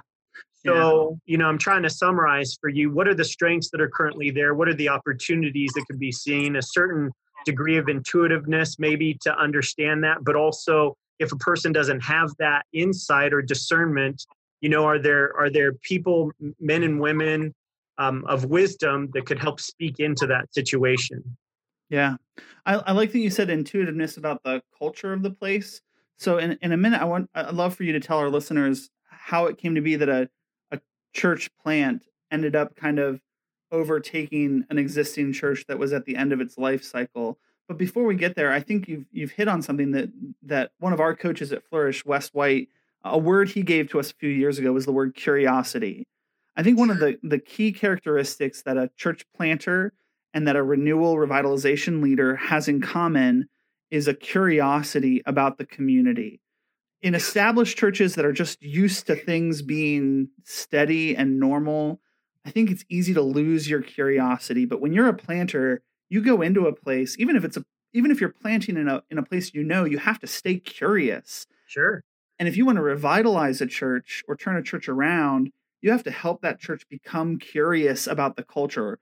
So, 0.64 1.18
yeah. 1.26 1.32
you 1.32 1.38
know, 1.38 1.46
I'm 1.46 1.58
trying 1.58 1.82
to 1.84 1.90
summarize 1.90 2.56
for 2.60 2.70
you 2.70 2.90
what 2.92 3.06
are 3.06 3.14
the 3.14 3.24
strengths 3.24 3.70
that 3.70 3.80
are 3.80 3.88
currently 3.88 4.30
there? 4.30 4.54
What 4.54 4.68
are 4.68 4.74
the 4.74 4.88
opportunities 4.88 5.72
that 5.74 5.84
could 5.86 5.98
be 5.98 6.12
seen? 6.12 6.56
A 6.56 6.62
certain 6.62 7.10
degree 7.44 7.76
of 7.76 7.88
intuitiveness, 7.88 8.78
maybe 8.78 9.16
to 9.22 9.36
understand 9.36 10.02
that, 10.04 10.18
but 10.22 10.36
also 10.36 10.96
if 11.22 11.32
a 11.32 11.36
person 11.36 11.72
doesn't 11.72 12.00
have 12.00 12.30
that 12.38 12.66
insight 12.72 13.32
or 13.32 13.40
discernment, 13.40 14.26
you 14.60 14.68
know, 14.68 14.84
are 14.84 14.98
there 14.98 15.34
are 15.38 15.50
there 15.50 15.72
people, 15.74 16.30
men 16.60 16.82
and 16.82 17.00
women 17.00 17.54
um, 17.98 18.24
of 18.26 18.46
wisdom 18.46 19.08
that 19.14 19.26
could 19.26 19.38
help 19.38 19.60
speak 19.60 20.00
into 20.00 20.26
that 20.26 20.52
situation? 20.52 21.36
Yeah, 21.88 22.16
I, 22.66 22.74
I 22.74 22.92
like 22.92 23.12
that 23.12 23.18
you 23.18 23.30
said 23.30 23.50
intuitiveness 23.50 24.16
about 24.16 24.42
the 24.44 24.62
culture 24.78 25.12
of 25.12 25.22
the 25.22 25.30
place. 25.30 25.80
So 26.18 26.38
in, 26.38 26.58
in 26.62 26.72
a 26.72 26.76
minute, 26.76 27.00
I 27.00 27.04
want 27.04 27.30
I'd 27.34 27.54
love 27.54 27.74
for 27.74 27.84
you 27.84 27.92
to 27.92 28.00
tell 28.00 28.18
our 28.18 28.30
listeners 28.30 28.90
how 29.04 29.46
it 29.46 29.58
came 29.58 29.74
to 29.74 29.80
be 29.80 29.96
that 29.96 30.08
a, 30.08 30.28
a 30.70 30.80
church 31.12 31.50
plant 31.62 32.04
ended 32.30 32.56
up 32.56 32.76
kind 32.76 32.98
of 32.98 33.20
overtaking 33.70 34.64
an 34.70 34.78
existing 34.78 35.32
church 35.32 35.64
that 35.66 35.78
was 35.78 35.92
at 35.92 36.04
the 36.04 36.16
end 36.16 36.32
of 36.32 36.40
its 36.40 36.58
life 36.58 36.84
cycle. 36.84 37.38
But 37.72 37.78
before 37.78 38.04
we 38.04 38.16
get 38.16 38.36
there, 38.36 38.52
I 38.52 38.60
think 38.60 38.86
you've 38.86 39.06
you've 39.12 39.30
hit 39.30 39.48
on 39.48 39.62
something 39.62 39.92
that 39.92 40.10
that 40.42 40.72
one 40.78 40.92
of 40.92 41.00
our 41.00 41.16
coaches 41.16 41.52
at 41.52 41.66
Flourish, 41.70 42.04
Wes 42.04 42.28
White, 42.34 42.68
a 43.02 43.16
word 43.16 43.48
he 43.48 43.62
gave 43.62 43.88
to 43.90 43.98
us 43.98 44.10
a 44.10 44.14
few 44.14 44.28
years 44.28 44.58
ago 44.58 44.74
was 44.74 44.84
the 44.84 44.92
word 44.92 45.14
curiosity. 45.14 46.06
I 46.54 46.62
think 46.62 46.78
one 46.78 46.90
of 46.90 46.98
the, 46.98 47.18
the 47.22 47.38
key 47.38 47.72
characteristics 47.72 48.60
that 48.64 48.76
a 48.76 48.90
church 48.98 49.24
planter 49.34 49.94
and 50.34 50.46
that 50.46 50.54
a 50.54 50.62
renewal 50.62 51.16
revitalization 51.16 52.02
leader 52.02 52.36
has 52.36 52.68
in 52.68 52.82
common 52.82 53.48
is 53.90 54.06
a 54.06 54.12
curiosity 54.12 55.22
about 55.24 55.56
the 55.56 55.64
community. 55.64 56.42
In 57.00 57.14
established 57.14 57.78
churches 57.78 58.16
that 58.16 58.26
are 58.26 58.34
just 58.34 58.60
used 58.60 59.06
to 59.06 59.16
things 59.16 59.62
being 59.62 60.28
steady 60.44 61.16
and 61.16 61.40
normal, 61.40 62.02
I 62.44 62.50
think 62.50 62.70
it's 62.70 62.84
easy 62.90 63.14
to 63.14 63.22
lose 63.22 63.70
your 63.70 63.80
curiosity. 63.80 64.66
But 64.66 64.82
when 64.82 64.92
you're 64.92 65.08
a 65.08 65.14
planter, 65.14 65.80
you 66.12 66.23
go 66.23 66.42
into 66.42 66.66
a 66.66 66.75
place, 66.75 67.16
even 67.19 67.37
if 67.37 67.45
it's 67.45 67.57
a 67.57 67.64
even 67.95 68.11
if 68.11 68.21
you're 68.21 68.31
planting 68.31 68.76
in 68.76 68.87
a 68.87 69.02
in 69.11 69.16
a 69.16 69.23
place 69.23 69.54
you 69.54 69.64
know, 69.64 69.85
you 69.85 69.99
have 69.99 70.21
to 70.21 70.26
stay 70.26 70.57
curious. 70.59 71.47
Sure. 71.66 72.04
And 72.38 72.47
if 72.49 72.57
you 72.57 72.66
want 72.66 72.76
to 72.76 72.83
revitalize 72.83 73.62
a 73.62 73.66
church 73.66 74.23
or 74.28 74.37
turn 74.37 74.57
a 74.57 74.62
church 74.62 74.88
around, 74.90 75.50
you 75.81 75.90
have 75.90 76.02
to 76.04 76.11
help 76.11 76.42
that 76.42 76.61
church 76.61 76.87
become 76.90 77.38
curious 77.38 78.07
about 78.07 78.37
the 78.37 78.42
culture. 78.42 78.99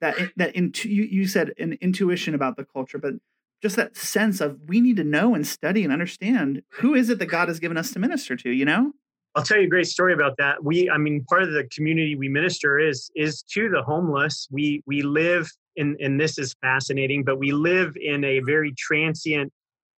That 0.00 0.30
that 0.36 0.54
intu- 0.54 0.88
you, 0.88 1.02
you 1.02 1.26
said 1.26 1.52
an 1.58 1.76
intuition 1.80 2.36
about 2.36 2.56
the 2.56 2.64
culture, 2.64 2.98
but 2.98 3.14
just 3.60 3.74
that 3.74 3.96
sense 3.96 4.40
of 4.40 4.60
we 4.68 4.80
need 4.80 4.96
to 4.98 5.04
know 5.04 5.34
and 5.34 5.44
study 5.44 5.82
and 5.82 5.92
understand 5.92 6.62
who 6.68 6.94
is 6.94 7.10
it 7.10 7.18
that 7.18 7.26
God 7.26 7.48
has 7.48 7.58
given 7.58 7.76
us 7.76 7.90
to 7.92 7.98
minister 7.98 8.36
to, 8.36 8.50
you 8.50 8.64
know? 8.64 8.92
I'll 9.34 9.42
tell 9.42 9.58
you 9.58 9.64
a 9.64 9.68
great 9.68 9.88
story 9.88 10.14
about 10.14 10.36
that. 10.38 10.62
We, 10.62 10.88
I 10.88 10.98
mean, 10.98 11.24
part 11.28 11.42
of 11.42 11.52
the 11.52 11.64
community 11.74 12.14
we 12.14 12.28
minister 12.28 12.78
is 12.78 13.10
is 13.16 13.42
to 13.54 13.68
the 13.68 13.82
homeless. 13.82 14.46
We 14.52 14.82
we 14.86 15.02
live 15.02 15.50
in, 15.76 15.96
and 16.00 16.20
this 16.20 16.38
is 16.38 16.54
fascinating, 16.60 17.24
but 17.24 17.38
we 17.38 17.52
live 17.52 17.96
in 17.96 18.24
a 18.24 18.40
very 18.40 18.72
transient 18.76 19.52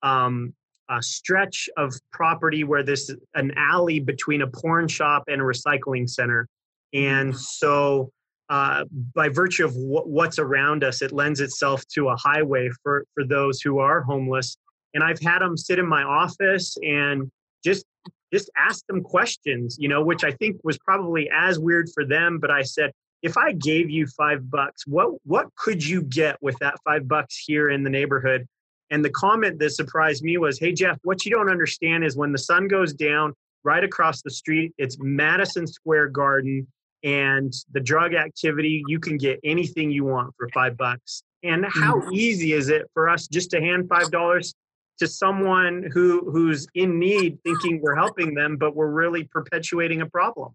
um, 0.03 0.53
uh, 0.89 1.01
stretch 1.01 1.69
of 1.77 1.93
property 2.11 2.63
where 2.63 2.83
there's 2.83 3.11
an 3.33 3.53
alley 3.57 3.99
between 3.99 4.41
a 4.41 4.47
porn 4.47 4.87
shop 4.87 5.23
and 5.27 5.41
a 5.41 5.43
recycling 5.43 6.09
center, 6.09 6.47
and 6.93 7.29
mm-hmm. 7.29 7.37
so 7.37 8.11
uh, 8.49 8.85
by 9.13 9.29
virtue 9.29 9.65
of 9.65 9.73
w- 9.73 10.03
what's 10.03 10.37
around 10.37 10.83
us, 10.83 11.01
it 11.01 11.11
lends 11.11 11.39
itself 11.39 11.85
to 11.87 12.09
a 12.09 12.15
highway 12.15 12.69
for 12.83 13.05
for 13.13 13.25
those 13.25 13.61
who 13.61 13.79
are 13.79 14.01
homeless. 14.01 14.57
And 14.93 15.03
I've 15.03 15.19
had 15.19 15.39
them 15.39 15.57
sit 15.57 15.79
in 15.79 15.87
my 15.87 16.03
office 16.03 16.77
and 16.83 17.29
just 17.63 17.85
just 18.33 18.49
ask 18.57 18.85
them 18.87 19.01
questions, 19.01 19.77
you 19.79 19.87
know, 19.87 20.03
which 20.03 20.23
I 20.23 20.31
think 20.31 20.57
was 20.63 20.77
probably 20.79 21.29
as 21.33 21.57
weird 21.57 21.89
for 21.93 22.05
them. 22.05 22.39
But 22.39 22.51
I 22.51 22.61
said, 22.61 22.91
if 23.25 23.37
I 23.37 23.53
gave 23.53 23.89
you 23.89 24.05
five 24.05 24.51
bucks, 24.51 24.85
what 24.85 25.15
what 25.25 25.47
could 25.55 25.83
you 25.83 26.03
get 26.03 26.37
with 26.41 26.55
that 26.59 26.75
five 26.83 27.07
bucks 27.07 27.35
here 27.35 27.71
in 27.71 27.83
the 27.83 27.89
neighborhood? 27.89 28.47
And 28.91 29.03
the 29.03 29.09
comment 29.09 29.57
that 29.57 29.71
surprised 29.71 30.23
me 30.23 30.37
was, 30.37 30.59
"Hey 30.59 30.73
Jeff, 30.73 30.99
what 31.03 31.25
you 31.25 31.31
don't 31.31 31.49
understand 31.49 32.05
is 32.05 32.15
when 32.15 32.31
the 32.31 32.37
sun 32.37 32.67
goes 32.67 32.93
down 32.93 33.33
right 33.63 33.83
across 33.83 34.21
the 34.21 34.29
street, 34.29 34.73
it's 34.77 34.97
Madison 34.99 35.65
Square 35.65 36.09
Garden 36.09 36.67
and 37.03 37.51
the 37.71 37.79
drug 37.79 38.13
activity 38.13 38.83
you 38.87 38.99
can 38.99 39.17
get 39.17 39.39
anything 39.43 39.89
you 39.89 40.03
want 40.05 40.31
for 40.37 40.47
five 40.49 40.77
bucks 40.77 41.23
and 41.41 41.65
how 41.65 41.95
mm-hmm. 41.95 42.13
easy 42.13 42.53
is 42.53 42.69
it 42.69 42.89
for 42.93 43.09
us 43.09 43.27
just 43.27 43.49
to 43.51 43.59
hand 43.59 43.89
five 43.89 44.11
dollars 44.11 44.53
to 44.99 45.07
someone 45.07 45.89
who 45.93 46.29
who's 46.31 46.67
in 46.75 46.99
need 46.99 47.37
thinking 47.43 47.81
we're 47.81 47.95
helping 47.95 48.33
them 48.35 48.55
but 48.55 48.75
we're 48.75 48.91
really 48.91 49.23
perpetuating 49.25 50.01
a 50.01 50.05
problem 50.05 50.53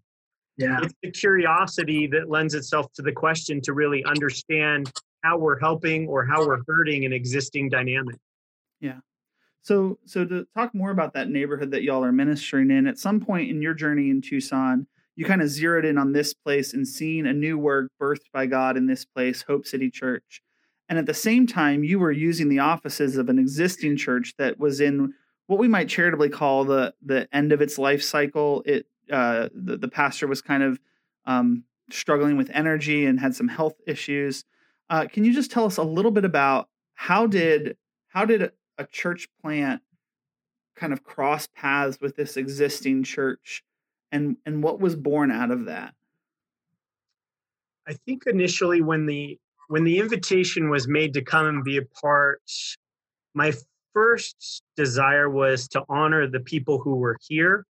yeah 0.57 0.79
it's 0.81 0.93
the 1.01 1.11
curiosity 1.11 2.07
that 2.07 2.29
lends 2.29 2.53
itself 2.53 2.91
to 2.93 3.01
the 3.01 3.11
question 3.11 3.61
to 3.61 3.73
really 3.73 4.03
understand 4.05 4.91
how 5.23 5.37
we're 5.37 5.59
helping 5.59 6.07
or 6.07 6.25
how 6.25 6.45
we're 6.45 6.61
hurting 6.67 7.05
an 7.05 7.13
existing 7.13 7.69
dynamic 7.69 8.15
yeah 8.79 8.99
so 9.61 9.97
so 10.05 10.25
to 10.25 10.45
talk 10.55 10.73
more 10.73 10.91
about 10.91 11.13
that 11.13 11.29
neighborhood 11.29 11.71
that 11.71 11.83
y'all 11.83 12.03
are 12.03 12.11
ministering 12.11 12.71
in 12.71 12.87
at 12.87 12.97
some 12.97 13.19
point 13.19 13.49
in 13.49 13.61
your 13.61 13.73
journey 13.73 14.09
in 14.09 14.21
tucson 14.21 14.87
you 15.15 15.25
kind 15.25 15.41
of 15.41 15.49
zeroed 15.49 15.85
in 15.85 15.97
on 15.97 16.13
this 16.13 16.33
place 16.33 16.73
and 16.73 16.87
seeing 16.87 17.27
a 17.27 17.33
new 17.33 17.57
work 17.57 17.91
birthed 18.01 18.31
by 18.33 18.45
God 18.45 18.77
in 18.77 18.87
this 18.87 19.05
place, 19.05 19.41
Hope 19.43 19.67
City 19.67 19.89
Church. 19.89 20.41
And 20.89 20.97
at 20.97 21.05
the 21.05 21.13
same 21.13 21.47
time, 21.47 21.83
you 21.83 21.99
were 21.99 22.11
using 22.11 22.49
the 22.49 22.59
offices 22.59 23.17
of 23.17 23.29
an 23.29 23.39
existing 23.39 23.97
church 23.97 24.33
that 24.37 24.59
was 24.59 24.81
in 24.81 25.13
what 25.47 25.59
we 25.59 25.67
might 25.67 25.89
charitably 25.89 26.29
call 26.29 26.65
the 26.65 26.93
the 27.05 27.27
end 27.33 27.51
of 27.51 27.61
its 27.61 27.77
life 27.77 28.01
cycle. 28.01 28.63
It 28.65 28.87
uh, 29.11 29.49
the, 29.53 29.77
the 29.77 29.87
pastor 29.87 30.27
was 30.27 30.41
kind 30.41 30.63
of 30.63 30.79
um, 31.25 31.63
struggling 31.89 32.37
with 32.37 32.49
energy 32.53 33.05
and 33.05 33.19
had 33.19 33.35
some 33.35 33.47
health 33.47 33.75
issues. 33.85 34.43
Uh, 34.89 35.05
can 35.05 35.23
you 35.23 35.33
just 35.33 35.51
tell 35.51 35.65
us 35.65 35.77
a 35.77 35.83
little 35.83 36.11
bit 36.11 36.25
about 36.25 36.67
how 36.95 37.25
did 37.27 37.77
how 38.09 38.25
did 38.25 38.51
a 38.77 38.85
church 38.85 39.27
plant 39.41 39.81
kind 40.75 40.93
of 40.93 41.03
cross 41.03 41.47
paths 41.55 41.97
with 42.01 42.15
this 42.15 42.37
existing 42.37 43.03
church 43.03 43.63
and 44.11 44.37
and 44.45 44.63
what 44.63 44.79
was 44.79 44.95
born 44.95 45.31
out 45.31 45.51
of 45.51 45.65
that 45.65 45.93
i 47.87 47.93
think 48.05 48.23
initially 48.25 48.81
when 48.81 49.05
the 49.05 49.37
when 49.67 49.83
the 49.83 49.99
invitation 49.99 50.69
was 50.69 50.87
made 50.87 51.13
to 51.13 51.21
come 51.21 51.45
and 51.45 51.63
be 51.63 51.77
a 51.77 51.85
part 52.01 52.41
my 53.33 53.53
first 53.93 54.63
desire 54.75 55.29
was 55.29 55.67
to 55.67 55.83
honor 55.89 56.27
the 56.27 56.39
people 56.39 56.79
who 56.79 56.95
were 56.95 57.17
here 57.27 57.65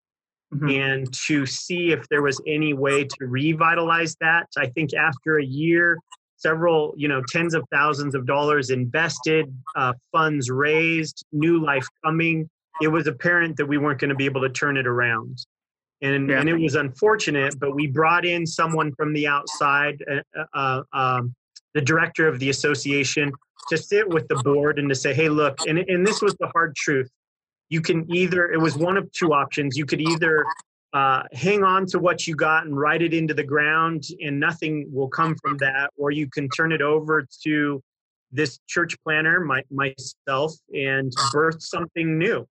mm-hmm. 0.55 0.69
and 0.69 1.13
to 1.13 1.47
see 1.47 1.93
if 1.93 2.09
there 2.09 2.23
was 2.23 2.41
any 2.47 2.75
way 2.75 3.05
to 3.05 3.27
revitalize 3.27 4.17
that 4.21 4.47
i 4.57 4.67
think 4.67 4.95
after 4.95 5.39
a 5.39 5.45
year 5.45 5.99
several 6.37 6.95
you 6.97 7.09
know 7.09 7.23
tens 7.29 7.55
of 7.55 7.65
thousands 7.73 8.15
of 8.15 8.27
dollars 8.27 8.71
invested 8.71 9.53
uh, 9.77 9.93
funds 10.13 10.51
raised 10.51 11.25
new 11.33 11.63
life 11.63 11.87
coming 12.05 12.49
it 12.81 12.89
was 12.89 13.07
apparent 13.07 13.57
that 13.57 13.67
we 13.67 13.77
weren't 13.79 14.01
going 14.01 14.09
to 14.09 14.15
be 14.15 14.25
able 14.25 14.41
to 14.41 14.51
turn 14.51 14.77
it 14.77 14.87
around 14.87 15.39
and 16.03 16.29
yeah. 16.29 16.41
and 16.41 16.49
it 16.49 16.55
was 16.55 16.75
unfortunate. 16.75 17.59
But 17.59 17.75
we 17.75 17.87
brought 17.87 18.25
in 18.25 18.47
someone 18.47 18.93
from 18.95 19.13
the 19.13 19.27
outside, 19.27 20.03
uh, 20.11 20.45
uh, 20.55 20.83
um, 20.93 21.35
the 21.75 21.81
director 21.81 22.29
of 22.29 22.39
the 22.39 22.51
association, 22.51 23.33
to 23.69 23.77
sit 23.77 24.09
with 24.09 24.27
the 24.29 24.37
board 24.37 24.79
and 24.79 24.89
to 24.89 24.95
say, 24.95 25.13
"Hey, 25.13 25.29
look," 25.29 25.59
and 25.67 25.79
and 25.79 26.07
this 26.07 26.23
was 26.23 26.35
the 26.37 26.49
hard 26.49 26.75
truth. 26.77 27.11
You 27.69 27.81
can 27.81 28.11
either 28.15 28.51
it 28.53 28.61
was 28.61 28.77
one 28.77 28.97
of 28.97 29.11
two 29.13 29.33
options. 29.33 29.77
You 29.77 29.87
could 29.87 30.01
either 30.01 30.45
uh, 30.93 31.23
hang 31.33 31.63
on 31.65 31.87
to 31.87 31.99
what 31.99 32.27
you 32.27 32.35
got 32.35 32.65
and 32.65 32.79
write 32.79 33.03
it 33.03 33.13
into 33.13 33.35
the 33.35 33.45
ground, 33.45 34.05
and 34.23 34.41
nothing 34.41 34.89
will 34.91 35.09
come 35.09 35.37
from 35.37 35.57
that, 35.59 35.91
or 35.97 36.11
you 36.11 36.29
can 36.29 36.49
turn 36.49 36.73
it 36.73 36.81
over 36.81 37.27
to 37.45 37.83
this 38.33 38.59
church 38.67 38.97
planter, 39.05 39.41
my, 39.41 39.63
myself, 39.71 40.55
and 40.75 41.13
birth 41.33 41.63
something 41.63 42.19
new. 42.19 42.47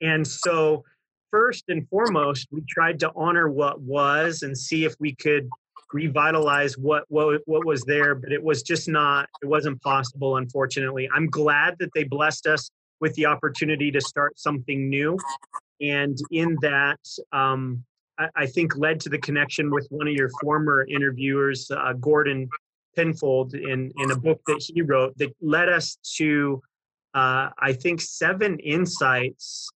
And 0.00 0.26
so 0.26 0.84
first 1.30 1.64
and 1.68 1.88
foremost, 1.88 2.48
we 2.50 2.62
tried 2.68 3.00
to 3.00 3.12
honor 3.16 3.48
what 3.48 3.80
was 3.80 4.42
and 4.42 4.56
see 4.56 4.84
if 4.84 4.94
we 4.98 5.14
could 5.14 5.48
revitalize 5.92 6.76
what 6.78 7.04
what 7.08 7.42
what 7.46 7.66
was 7.66 7.82
there, 7.82 8.14
but 8.14 8.32
it 8.32 8.42
was 8.42 8.62
just 8.62 8.88
not. 8.88 9.28
It 9.42 9.46
wasn't 9.46 9.80
possible, 9.82 10.36
unfortunately. 10.36 11.08
I'm 11.14 11.28
glad 11.28 11.76
that 11.78 11.90
they 11.94 12.04
blessed 12.04 12.46
us 12.46 12.70
with 13.02 13.12
the 13.14 13.26
opportunity 13.26 13.90
to 13.90 14.00
start 14.00 14.38
something 14.38 14.88
new, 14.88 15.18
and 15.82 16.16
in 16.30 16.56
that. 16.62 17.00
Um, 17.32 17.84
I, 18.18 18.28
I 18.36 18.46
think 18.46 18.76
led 18.76 19.00
to 19.00 19.08
the 19.08 19.18
connection 19.18 19.70
with 19.70 19.86
one 19.90 20.06
of 20.06 20.14
your 20.14 20.30
former 20.40 20.86
interviewers, 20.88 21.70
uh, 21.70 21.92
Gordon 21.94 22.48
Penfold, 22.96 23.54
in, 23.54 23.92
in 23.96 24.10
a 24.10 24.16
book 24.16 24.40
that 24.46 24.62
he 24.62 24.82
wrote 24.82 25.16
that 25.18 25.34
led 25.40 25.68
us 25.68 25.98
to, 26.16 26.62
uh, 27.14 27.48
I 27.58 27.72
think, 27.72 28.00
seven 28.00 28.58
insights 28.60 29.70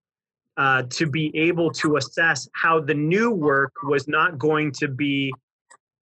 uh, 0.58 0.84
to 0.92 1.06
be 1.08 1.36
able 1.36 1.72
to 1.72 1.98
assess 1.98 2.48
how 2.54 2.80
the 2.80 2.94
new 2.94 3.32
work 3.32 3.74
was 3.84 4.08
not 4.08 4.38
going 4.38 4.72
to 4.74 4.88
be. 4.88 5.34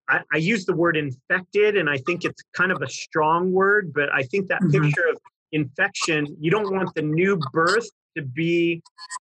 I, 0.08 0.20
I, 0.32 0.38
use 0.38 0.64
the 0.64 0.74
word 0.74 0.96
infected, 0.96 1.76
and 1.76 1.88
I 1.88 1.98
think 1.98 2.24
it's 2.24 2.42
kind 2.52 2.72
of 2.72 2.82
a 2.82 2.88
strong 2.88 3.52
word, 3.52 3.92
but 3.92 4.12
I 4.12 4.24
think 4.24 4.48
that 4.48 4.60
mm-hmm. 4.60 4.82
picture 4.82 5.06
of 5.08 5.18
infection, 5.52 6.36
you 6.40 6.50
don't 6.50 6.74
want 6.74 6.94
the 6.94 7.02
new 7.02 7.38
birth 7.52 7.88
to 8.16 8.22
be 8.22 8.82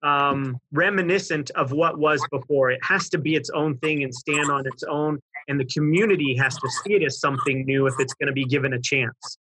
um, 0.02 0.58
reminiscent 0.72 1.50
of 1.50 1.72
what 1.72 1.98
was 1.98 2.22
before. 2.30 2.70
It 2.70 2.80
has 2.82 3.08
to 3.10 3.18
be 3.18 3.34
its 3.34 3.50
own 3.50 3.76
thing 3.78 4.02
and 4.02 4.14
stand 4.14 4.50
on 4.50 4.66
its 4.66 4.82
own, 4.84 5.18
and 5.48 5.60
the 5.60 5.66
community 5.66 6.34
has 6.36 6.56
to 6.56 6.68
see 6.68 6.94
it 6.94 7.02
as 7.02 7.20
something 7.20 7.64
new 7.64 7.86
if 7.86 7.94
it's 7.98 8.14
going 8.14 8.28
to 8.28 8.32
be 8.32 8.44
given 8.44 8.72
a 8.72 8.80
chance. 8.80 9.38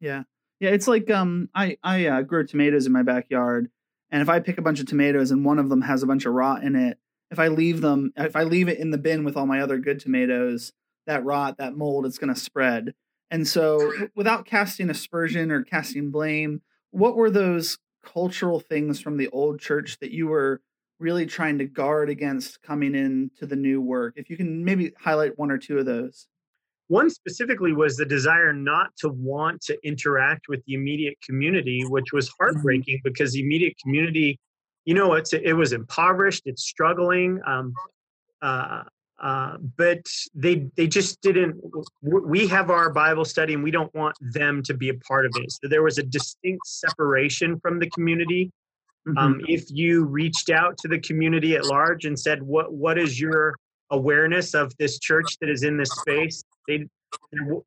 Yeah, 0.00 0.24
yeah. 0.58 0.70
It's 0.70 0.88
like 0.88 1.10
um, 1.10 1.48
I 1.54 1.76
I 1.82 2.06
uh, 2.06 2.22
grow 2.22 2.44
tomatoes 2.44 2.86
in 2.86 2.92
my 2.92 3.02
backyard, 3.02 3.70
and 4.10 4.22
if 4.22 4.28
I 4.28 4.40
pick 4.40 4.58
a 4.58 4.62
bunch 4.62 4.80
of 4.80 4.86
tomatoes 4.86 5.30
and 5.30 5.44
one 5.44 5.58
of 5.58 5.68
them 5.68 5.82
has 5.82 6.02
a 6.02 6.06
bunch 6.06 6.26
of 6.26 6.32
rot 6.32 6.64
in 6.64 6.74
it, 6.74 6.98
if 7.30 7.38
I 7.38 7.48
leave 7.48 7.80
them, 7.80 8.12
if 8.16 8.34
I 8.34 8.42
leave 8.42 8.68
it 8.68 8.78
in 8.78 8.90
the 8.90 8.98
bin 8.98 9.24
with 9.24 9.36
all 9.36 9.46
my 9.46 9.60
other 9.60 9.78
good 9.78 10.00
tomatoes, 10.00 10.72
that 11.06 11.24
rot, 11.24 11.58
that 11.58 11.76
mold, 11.76 12.06
it's 12.06 12.18
going 12.18 12.34
to 12.34 12.40
spread. 12.40 12.94
And 13.30 13.46
so, 13.46 13.92
without 14.16 14.44
casting 14.44 14.90
aspersion 14.90 15.52
or 15.52 15.62
casting 15.62 16.10
blame, 16.10 16.62
what 16.90 17.16
were 17.16 17.30
those 17.30 17.78
cultural 18.04 18.60
things 18.60 19.00
from 19.00 19.16
the 19.16 19.28
old 19.28 19.60
church 19.60 19.98
that 20.00 20.10
you 20.10 20.26
were 20.26 20.60
really 20.98 21.26
trying 21.26 21.58
to 21.58 21.64
guard 21.64 22.10
against 22.10 22.60
coming 22.62 22.94
into 22.94 23.46
the 23.46 23.56
new 23.56 23.80
work? 23.80 24.14
If 24.16 24.30
you 24.30 24.36
can 24.36 24.64
maybe 24.64 24.92
highlight 24.98 25.38
one 25.38 25.50
or 25.50 25.58
two 25.58 25.78
of 25.78 25.86
those. 25.86 26.26
One 26.88 27.08
specifically 27.08 27.72
was 27.72 27.96
the 27.96 28.04
desire 28.04 28.52
not 28.52 28.90
to 28.98 29.10
want 29.10 29.62
to 29.62 29.78
interact 29.86 30.48
with 30.48 30.60
the 30.64 30.74
immediate 30.74 31.16
community, 31.24 31.84
which 31.86 32.12
was 32.12 32.28
mm-hmm. 32.28 32.42
heartbreaking 32.42 33.00
because 33.04 33.32
the 33.32 33.40
immediate 33.40 33.74
community, 33.80 34.40
you 34.86 34.94
know, 34.94 35.14
it's 35.14 35.32
it 35.32 35.52
was 35.52 35.72
impoverished, 35.72 36.42
it's 36.46 36.64
struggling. 36.64 37.40
Um, 37.46 37.74
uh, 38.42 38.82
uh, 39.20 39.58
but 39.76 40.06
they 40.34 40.66
they 40.76 40.86
just 40.86 41.20
didn't. 41.20 41.60
We 42.02 42.46
have 42.46 42.70
our 42.70 42.90
Bible 42.90 43.24
study, 43.24 43.54
and 43.54 43.62
we 43.62 43.70
don't 43.70 43.94
want 43.94 44.16
them 44.20 44.62
to 44.62 44.74
be 44.74 44.88
a 44.88 44.94
part 44.94 45.26
of 45.26 45.32
it. 45.36 45.52
So 45.52 45.68
there 45.68 45.82
was 45.82 45.98
a 45.98 46.02
distinct 46.02 46.66
separation 46.66 47.60
from 47.60 47.78
the 47.78 47.90
community. 47.90 48.50
Mm-hmm. 49.06 49.18
Um, 49.18 49.40
if 49.46 49.64
you 49.70 50.04
reached 50.04 50.50
out 50.50 50.78
to 50.78 50.88
the 50.88 50.98
community 50.98 51.54
at 51.54 51.66
large 51.66 52.06
and 52.06 52.18
said, 52.18 52.42
"What 52.42 52.72
what 52.72 52.98
is 52.98 53.20
your 53.20 53.56
awareness 53.90 54.54
of 54.54 54.74
this 54.78 54.98
church 54.98 55.36
that 55.40 55.50
is 55.50 55.64
in 55.64 55.76
this 55.76 55.90
space?" 55.90 56.42
They 56.66 56.86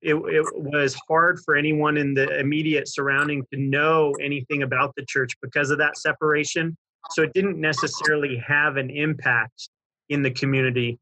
it, 0.02 0.16
it 0.16 0.46
was 0.56 0.98
hard 1.08 1.40
for 1.44 1.56
anyone 1.56 1.98
in 1.98 2.14
the 2.14 2.40
immediate 2.40 2.88
surrounding 2.88 3.46
to 3.54 3.60
know 3.60 4.14
anything 4.22 4.64
about 4.64 4.94
the 4.96 5.06
church 5.06 5.34
because 5.42 5.70
of 5.70 5.78
that 5.80 5.98
separation. 5.98 6.76
So 7.12 7.22
it 7.22 7.34
didn't 7.34 7.60
necessarily 7.60 8.38
have 8.38 8.78
an 8.78 8.90
impact 8.90 9.70
in 10.10 10.22
the 10.22 10.32
community. 10.32 10.98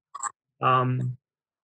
Um, 0.61 1.17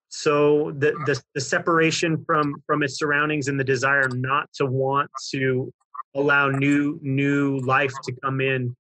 so 0.10 0.72
the, 0.78 0.92
the, 1.06 1.22
the 1.36 1.42
separation 1.42 2.24
from 2.26 2.56
from 2.66 2.82
its 2.82 2.98
surroundings 2.98 3.48
and 3.48 3.60
the 3.60 3.64
desire 3.64 4.08
not 4.10 4.52
to 4.54 4.66
want 4.66 5.10
to 5.32 5.72
allow 6.16 6.48
new 6.48 7.00
new 7.02 7.60
life 7.60 7.94
to 8.04 8.14
come 8.24 8.42
in 8.42 8.76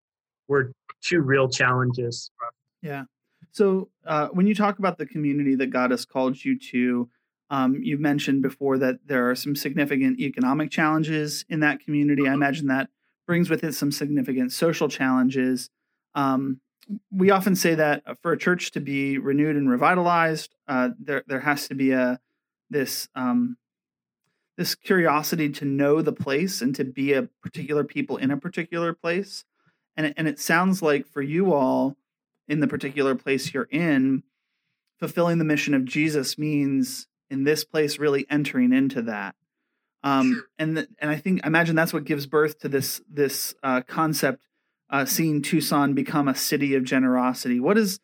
were 0.47 0.71
two 1.01 1.21
real 1.21 1.49
challenges. 1.49 2.31
Yeah. 2.81 3.03
So 3.51 3.89
uh, 4.05 4.27
when 4.29 4.47
you 4.47 4.55
talk 4.55 4.79
about 4.79 4.97
the 4.97 5.05
community 5.05 5.55
that 5.55 5.67
God 5.67 5.91
has 5.91 6.05
called 6.05 6.43
you 6.43 6.57
to, 6.59 7.09
um, 7.49 7.79
you've 7.81 7.99
mentioned 7.99 8.41
before 8.41 8.77
that 8.77 8.99
there 9.05 9.29
are 9.29 9.35
some 9.35 9.55
significant 9.55 10.19
economic 10.19 10.69
challenges 10.71 11.45
in 11.49 11.59
that 11.61 11.79
community. 11.79 12.27
I 12.27 12.33
imagine 12.33 12.67
that 12.67 12.89
brings 13.25 13.49
with 13.49 13.63
it 13.63 13.73
some 13.73 13.91
significant 13.91 14.51
social 14.51 14.87
challenges. 14.87 15.69
Um, 16.15 16.61
we 17.11 17.31
often 17.31 17.55
say 17.55 17.75
that 17.75 18.03
for 18.21 18.31
a 18.31 18.37
church 18.37 18.71
to 18.71 18.79
be 18.79 19.17
renewed 19.17 19.55
and 19.55 19.69
revitalized, 19.69 20.55
uh, 20.67 20.89
there 20.99 21.23
there 21.27 21.41
has 21.41 21.67
to 21.67 21.75
be 21.75 21.91
a 21.91 22.19
this 22.69 23.09
um, 23.15 23.57
this 24.57 24.75
curiosity 24.75 25.49
to 25.49 25.65
know 25.65 26.01
the 26.01 26.11
place 26.13 26.61
and 26.61 26.75
to 26.75 26.83
be 26.83 27.13
a 27.13 27.23
particular 27.43 27.83
people 27.83 28.17
in 28.17 28.31
a 28.31 28.37
particular 28.37 28.93
place. 28.93 29.45
And 29.95 30.07
it, 30.07 30.13
and 30.17 30.27
it 30.27 30.39
sounds 30.39 30.81
like 30.81 31.07
for 31.07 31.21
you 31.21 31.53
all 31.53 31.95
in 32.47 32.59
the 32.59 32.67
particular 32.67 33.15
place 33.15 33.53
you're 33.53 33.67
in, 33.71 34.23
fulfilling 34.99 35.37
the 35.37 35.45
mission 35.45 35.73
of 35.73 35.85
Jesus 35.85 36.37
means 36.37 37.07
in 37.29 37.43
this 37.43 37.63
place 37.63 37.99
really 37.99 38.25
entering 38.29 38.73
into 38.73 39.01
that. 39.03 39.35
Um, 40.03 40.43
and 40.57 40.77
the, 40.77 40.87
and 40.99 41.09
I 41.09 41.17
think 41.17 41.41
I 41.43 41.47
imagine 41.47 41.75
that's 41.75 41.93
what 41.93 42.05
gives 42.05 42.27
birth 42.27 42.59
to 42.59 42.69
this 42.69 43.01
this 43.09 43.55
uh, 43.63 43.81
concept 43.81 44.43
uh, 44.89 45.05
seeing 45.05 45.41
Tucson 45.41 45.93
become 45.93 46.27
a 46.27 46.35
city 46.35 46.75
of 46.75 46.83
generosity. 46.83 47.59
What 47.59 47.77
is 47.77 47.99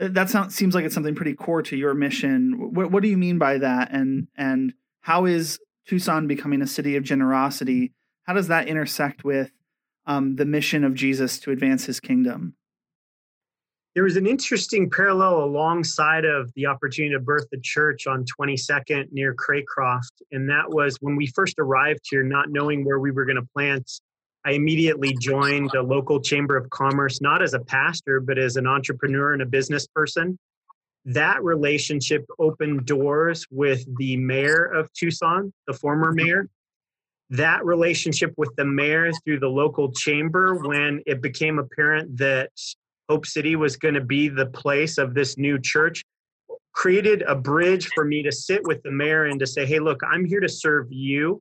uh, 0.00 0.08
that? 0.12 0.30
Sound, 0.30 0.52
seems 0.52 0.74
like 0.74 0.84
it's 0.84 0.94
something 0.94 1.14
pretty 1.14 1.34
core 1.34 1.62
to 1.62 1.76
your 1.76 1.94
mission. 1.94 2.74
What, 2.74 2.90
what 2.90 3.02
do 3.02 3.08
you 3.08 3.16
mean 3.16 3.38
by 3.38 3.58
that? 3.58 3.92
And 3.92 4.28
and 4.36 4.74
how 5.00 5.24
is 5.26 5.58
Tucson 5.86 6.26
becoming 6.26 6.62
a 6.62 6.66
city 6.66 6.96
of 6.96 7.04
generosity? 7.04 7.92
How 8.24 8.32
does 8.32 8.48
that 8.48 8.68
intersect 8.68 9.22
with 9.24 9.52
um, 10.06 10.36
the 10.36 10.46
mission 10.46 10.84
of 10.84 10.94
Jesus 10.94 11.38
to 11.40 11.50
advance 11.50 11.84
His 11.84 12.00
kingdom? 12.00 12.56
There 13.94 14.02
was 14.02 14.16
an 14.16 14.26
interesting 14.26 14.90
parallel 14.90 15.44
alongside 15.44 16.24
of 16.24 16.52
the 16.56 16.66
opportunity 16.66 17.14
to 17.14 17.20
birth 17.20 17.46
the 17.52 17.60
church 17.60 18.08
on 18.08 18.24
22nd 18.24 19.12
near 19.12 19.36
Craycroft, 19.36 20.20
and 20.32 20.50
that 20.50 20.68
was 20.68 20.96
when 21.00 21.14
we 21.14 21.28
first 21.28 21.60
arrived 21.60 22.00
here, 22.10 22.24
not 22.24 22.50
knowing 22.50 22.84
where 22.84 22.98
we 22.98 23.12
were 23.12 23.24
going 23.24 23.36
to 23.36 23.46
plant 23.54 23.88
I 24.44 24.52
immediately 24.52 25.16
joined 25.18 25.74
a 25.74 25.82
local 25.82 26.20
chamber 26.20 26.56
of 26.56 26.68
commerce, 26.68 27.22
not 27.22 27.42
as 27.42 27.54
a 27.54 27.60
pastor, 27.60 28.20
but 28.20 28.38
as 28.38 28.56
an 28.56 28.66
entrepreneur 28.66 29.32
and 29.32 29.40
a 29.40 29.46
business 29.46 29.86
person. 29.86 30.38
That 31.06 31.42
relationship 31.42 32.26
opened 32.38 32.84
doors 32.84 33.46
with 33.50 33.84
the 33.96 34.16
mayor 34.18 34.64
of 34.64 34.92
Tucson, 34.92 35.52
the 35.66 35.72
former 35.72 36.12
mayor. 36.12 36.48
That 37.30 37.64
relationship 37.64 38.34
with 38.36 38.54
the 38.56 38.66
mayor 38.66 39.12
through 39.24 39.40
the 39.40 39.48
local 39.48 39.90
chamber, 39.92 40.56
when 40.56 41.02
it 41.06 41.22
became 41.22 41.58
apparent 41.58 42.18
that 42.18 42.50
Hope 43.08 43.26
City 43.26 43.56
was 43.56 43.76
going 43.76 43.94
to 43.94 44.02
be 44.02 44.28
the 44.28 44.46
place 44.46 44.98
of 44.98 45.14
this 45.14 45.38
new 45.38 45.58
church, 45.58 46.04
created 46.72 47.22
a 47.22 47.34
bridge 47.34 47.88
for 47.94 48.04
me 48.04 48.22
to 48.22 48.32
sit 48.32 48.62
with 48.66 48.82
the 48.82 48.90
mayor 48.90 49.24
and 49.24 49.40
to 49.40 49.46
say, 49.46 49.64
hey, 49.64 49.78
look, 49.78 50.00
I'm 50.06 50.24
here 50.24 50.40
to 50.40 50.48
serve 50.48 50.86
you 50.90 51.40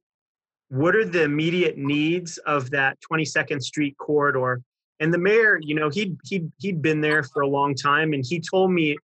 what 0.73 0.95
are 0.95 1.05
the 1.05 1.21
immediate 1.21 1.77
needs 1.77 2.39
of 2.39 2.71
that 2.71 2.97
22nd 2.99 3.61
Street 3.61 3.95
corridor? 3.99 4.59
And 4.99 5.13
the 5.13 5.19
mayor, 5.19 5.59
you 5.61 5.75
know, 5.75 5.89
he'd 5.89 6.17
he'd 6.23 6.51
he'd 6.57 6.81
been 6.81 6.99
there 6.99 7.21
for 7.21 7.43
a 7.43 7.47
long 7.47 7.75
time, 7.75 8.13
and 8.13 8.25
he 8.27 8.39
told 8.39 8.71
me 8.71 8.97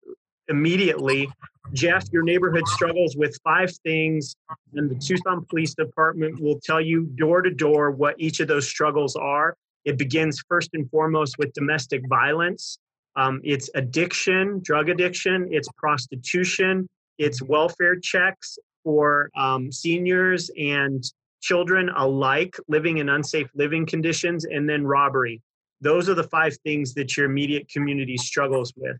immediately, 0.47 1.29
Jeff, 1.73 2.05
your 2.13 2.23
neighborhood 2.23 2.69
struggles 2.69 3.17
with 3.17 3.37
five 3.43 3.73
things, 3.83 4.37
and 4.75 4.89
the 4.89 4.95
Tucson 4.95 5.45
Police 5.51 5.75
Department 5.75 6.41
will 6.41 6.61
tell 6.63 6.81
you 6.81 7.07
door 7.17 7.43
to 7.43 7.51
door 7.51 7.91
what 7.91 8.15
each 8.17 8.39
of 8.39 8.47
those 8.47 8.69
struggles 8.69 9.17
are. 9.17 9.57
It 9.85 9.99
begins 9.99 10.41
first 10.49 10.71
and 10.75 10.89
foremost 10.89 11.37
with 11.37 11.53
domestic 11.53 12.03
violence. 12.09 12.79
Um, 13.17 13.41
it's 13.43 13.71
addiction, 13.75 14.61
drug 14.63 14.89
addiction. 14.89 15.49
It's 15.51 15.69
prostitution. 15.77 16.89
It's 17.19 17.43
welfare 17.43 17.97
checks 17.99 18.57
for 18.85 19.31
um, 19.37 19.73
seniors 19.73 20.49
and 20.57 21.03
children 21.47 21.91
alike 21.91 22.57
living 22.67 22.99
in 22.99 23.09
unsafe 23.09 23.49
living 23.55 23.87
conditions, 23.87 24.45
and 24.45 24.69
then 24.69 24.85
robbery. 24.85 25.41
Those 25.81 26.09
are 26.09 26.15
the 26.15 26.25
five 26.25 26.57
things 26.65 26.95
that 26.95 27.17
your 27.17 27.27
immediate 27.27 27.69
community 27.69 28.17
struggles 28.17 28.73
with. 28.77 28.97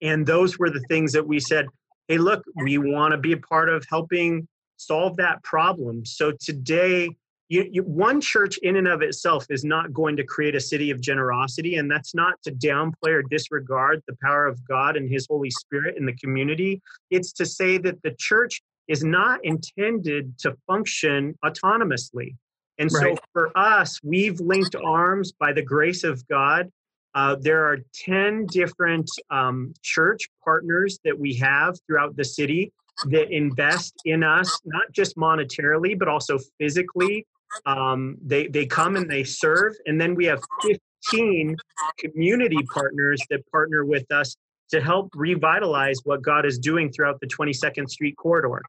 And 0.00 0.26
those 0.26 0.58
were 0.58 0.70
the 0.70 0.84
things 0.88 1.12
that 1.12 1.26
we 1.26 1.38
said, 1.38 1.66
hey, 2.08 2.18
look, 2.18 2.42
we 2.56 2.78
want 2.78 3.12
to 3.12 3.18
be 3.18 3.32
a 3.32 3.36
part 3.36 3.68
of 3.68 3.86
helping 3.88 4.48
solve 4.76 5.16
that 5.18 5.42
problem. 5.44 6.04
So 6.04 6.32
today, 6.40 7.10
you, 7.48 7.68
you, 7.70 7.82
one 7.82 8.20
church 8.20 8.58
in 8.58 8.76
and 8.76 8.88
of 8.88 9.02
itself 9.02 9.46
is 9.48 9.64
not 9.64 9.92
going 9.92 10.16
to 10.16 10.24
create 10.24 10.56
a 10.56 10.60
city 10.60 10.90
of 10.90 11.00
generosity. 11.00 11.76
And 11.76 11.88
that's 11.88 12.14
not 12.14 12.34
to 12.42 12.50
downplay 12.50 13.12
or 13.12 13.22
disregard 13.22 14.02
the 14.08 14.16
power 14.20 14.46
of 14.46 14.66
God 14.66 14.96
and 14.96 15.08
His 15.08 15.26
Holy 15.30 15.50
Spirit 15.50 15.96
in 15.96 16.06
the 16.06 16.14
community. 16.14 16.80
It's 17.10 17.32
to 17.34 17.46
say 17.46 17.78
that 17.78 18.02
the 18.02 18.16
church 18.18 18.62
is 18.92 19.02
not 19.02 19.42
intended 19.42 20.38
to 20.38 20.54
function 20.66 21.34
autonomously. 21.42 22.36
And 22.78 22.92
right. 22.92 23.16
so 23.16 23.22
for 23.32 23.50
us, 23.56 23.98
we've 24.04 24.38
linked 24.38 24.76
arms 24.76 25.32
by 25.32 25.54
the 25.54 25.62
grace 25.62 26.04
of 26.04 26.26
God. 26.28 26.70
Uh, 27.14 27.36
there 27.40 27.64
are 27.64 27.78
10 27.94 28.46
different 28.46 29.10
um, 29.30 29.72
church 29.80 30.28
partners 30.44 30.98
that 31.04 31.18
we 31.18 31.34
have 31.36 31.78
throughout 31.86 32.16
the 32.16 32.24
city 32.24 32.70
that 33.06 33.34
invest 33.34 33.94
in 34.04 34.22
us, 34.22 34.60
not 34.66 34.92
just 34.92 35.16
monetarily, 35.16 35.98
but 35.98 36.08
also 36.08 36.38
physically. 36.60 37.26
Um, 37.64 38.18
they, 38.22 38.46
they 38.46 38.66
come 38.66 38.96
and 38.96 39.10
they 39.10 39.24
serve. 39.24 39.74
And 39.86 39.98
then 39.98 40.14
we 40.14 40.26
have 40.26 40.40
15 40.62 41.56
community 41.98 42.62
partners 42.74 43.22
that 43.30 43.40
partner 43.50 43.86
with 43.86 44.10
us 44.12 44.36
to 44.70 44.82
help 44.82 45.10
revitalize 45.14 46.00
what 46.04 46.20
God 46.20 46.44
is 46.44 46.58
doing 46.58 46.90
throughout 46.90 47.20
the 47.20 47.26
22nd 47.26 47.88
Street 47.88 48.16
corridor. 48.16 48.62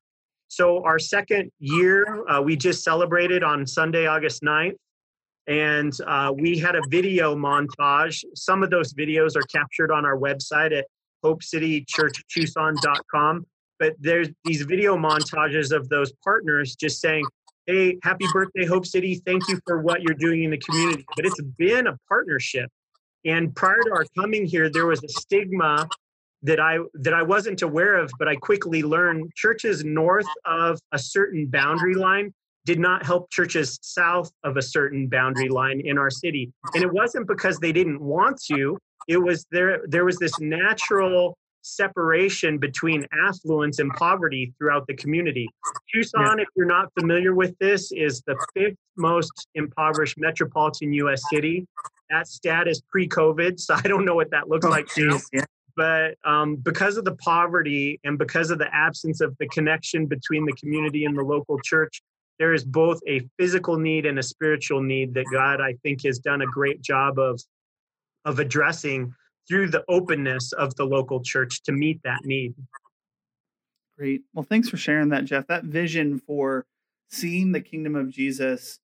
So, 0.53 0.83
our 0.83 0.99
second 0.99 1.51
year, 1.57 2.23
uh, 2.29 2.39
we 2.39 2.55
just 2.55 2.83
celebrated 2.83 3.43
on 3.43 3.65
Sunday, 3.65 4.05
August 4.05 4.43
9th, 4.43 4.75
and 5.47 5.91
uh, 6.05 6.31
we 6.37 6.59
had 6.59 6.75
a 6.75 6.81
video 6.89 7.35
montage. 7.35 8.23
Some 8.35 8.61
of 8.61 8.69
those 8.69 8.93
videos 8.93 9.35
are 9.35 9.41
captured 9.51 9.91
on 9.91 10.05
our 10.05 10.15
website 10.15 10.77
at 10.77 10.85
hopecitychurchtucson.com. 11.25 13.47
But 13.79 13.93
there's 13.99 14.29
these 14.45 14.61
video 14.61 14.95
montages 14.95 15.75
of 15.75 15.89
those 15.89 16.13
partners 16.23 16.75
just 16.75 17.01
saying, 17.01 17.25
Hey, 17.65 17.97
happy 18.03 18.27
birthday, 18.31 18.65
Hope 18.65 18.85
City. 18.85 19.23
Thank 19.25 19.47
you 19.47 19.59
for 19.65 19.81
what 19.81 20.03
you're 20.03 20.13
doing 20.13 20.43
in 20.43 20.51
the 20.51 20.59
community. 20.59 21.03
But 21.15 21.25
it's 21.25 21.41
been 21.57 21.87
a 21.87 21.97
partnership. 22.07 22.69
And 23.25 23.55
prior 23.55 23.79
to 23.85 23.91
our 23.91 24.05
coming 24.15 24.45
here, 24.45 24.69
there 24.69 24.85
was 24.85 25.03
a 25.03 25.07
stigma 25.07 25.89
that 26.43 26.59
I 26.59 26.77
that 26.95 27.13
I 27.13 27.23
wasn't 27.23 27.61
aware 27.61 27.95
of, 27.95 28.11
but 28.19 28.27
I 28.27 28.35
quickly 28.35 28.83
learned 28.83 29.31
churches 29.35 29.83
north 29.83 30.27
of 30.45 30.79
a 30.91 30.99
certain 30.99 31.47
boundary 31.47 31.95
line 31.95 32.33
did 32.65 32.79
not 32.79 33.05
help 33.05 33.29
churches 33.29 33.77
south 33.81 34.31
of 34.43 34.57
a 34.57 34.61
certain 34.61 35.07
boundary 35.07 35.49
line 35.49 35.81
in 35.83 35.97
our 35.97 36.09
city. 36.09 36.51
And 36.73 36.83
it 36.83 36.91
wasn't 36.91 37.27
because 37.27 37.57
they 37.59 37.71
didn't 37.71 38.01
want 38.01 38.41
to. 38.51 38.77
It 39.07 39.17
was 39.17 39.45
there 39.51 39.81
there 39.87 40.05
was 40.05 40.17
this 40.17 40.39
natural 40.39 41.37
separation 41.63 42.57
between 42.57 43.07
affluence 43.25 43.79
and 43.79 43.89
poverty 43.93 44.53
throughout 44.57 44.85
the 44.87 44.93
community. 44.95 45.47
Tucson, 45.93 46.37
yeah. 46.37 46.43
if 46.43 46.47
you're 46.55 46.65
not 46.65 46.89
familiar 46.99 47.33
with 47.33 47.57
this, 47.59 47.91
is 47.93 48.21
the 48.27 48.35
fifth 48.53 48.75
most 48.97 49.47
impoverished 49.55 50.17
metropolitan 50.17 50.93
US 50.93 51.21
city. 51.31 51.65
That 52.09 52.27
stat 52.27 52.67
is 52.67 52.81
pre 52.91 53.07
COVID, 53.07 53.59
so 53.59 53.75
I 53.75 53.81
don't 53.81 54.05
know 54.05 54.15
what 54.15 54.29
that 54.31 54.49
looks 54.49 54.65
oh, 54.65 54.69
like 54.69 54.87
geez, 54.93 55.05
now. 55.05 55.19
Yeah. 55.31 55.45
But 55.75 56.15
um, 56.23 56.57
because 56.57 56.97
of 56.97 57.05
the 57.05 57.15
poverty 57.15 57.99
and 58.03 58.17
because 58.17 58.51
of 58.51 58.59
the 58.59 58.73
absence 58.73 59.21
of 59.21 59.35
the 59.39 59.47
connection 59.47 60.05
between 60.05 60.45
the 60.45 60.53
community 60.53 61.05
and 61.05 61.17
the 61.17 61.23
local 61.23 61.59
church, 61.59 62.01
there 62.39 62.53
is 62.53 62.63
both 62.63 62.99
a 63.07 63.27
physical 63.39 63.77
need 63.77 64.05
and 64.05 64.19
a 64.19 64.23
spiritual 64.23 64.81
need 64.81 65.13
that 65.15 65.25
God, 65.31 65.61
I 65.61 65.73
think, 65.83 66.03
has 66.05 66.19
done 66.19 66.41
a 66.41 66.47
great 66.47 66.81
job 66.81 67.19
of 67.19 67.41
of 68.25 68.39
addressing 68.39 69.13
through 69.47 69.69
the 69.69 69.83
openness 69.89 70.53
of 70.53 70.73
the 70.75 70.85
local 70.85 71.21
church 71.21 71.61
to 71.63 71.71
meet 71.71 71.99
that 72.03 72.19
need. 72.23 72.53
Great. 73.97 74.23
Well, 74.33 74.43
thanks 74.43 74.69
for 74.69 74.77
sharing 74.77 75.09
that, 75.09 75.25
Jeff. 75.25 75.47
That 75.47 75.65
vision 75.65 76.19
for 76.19 76.65
seeing 77.09 77.51
the 77.51 77.61
kingdom 77.61 77.95
of 77.95 78.09
Jesus 78.09 78.79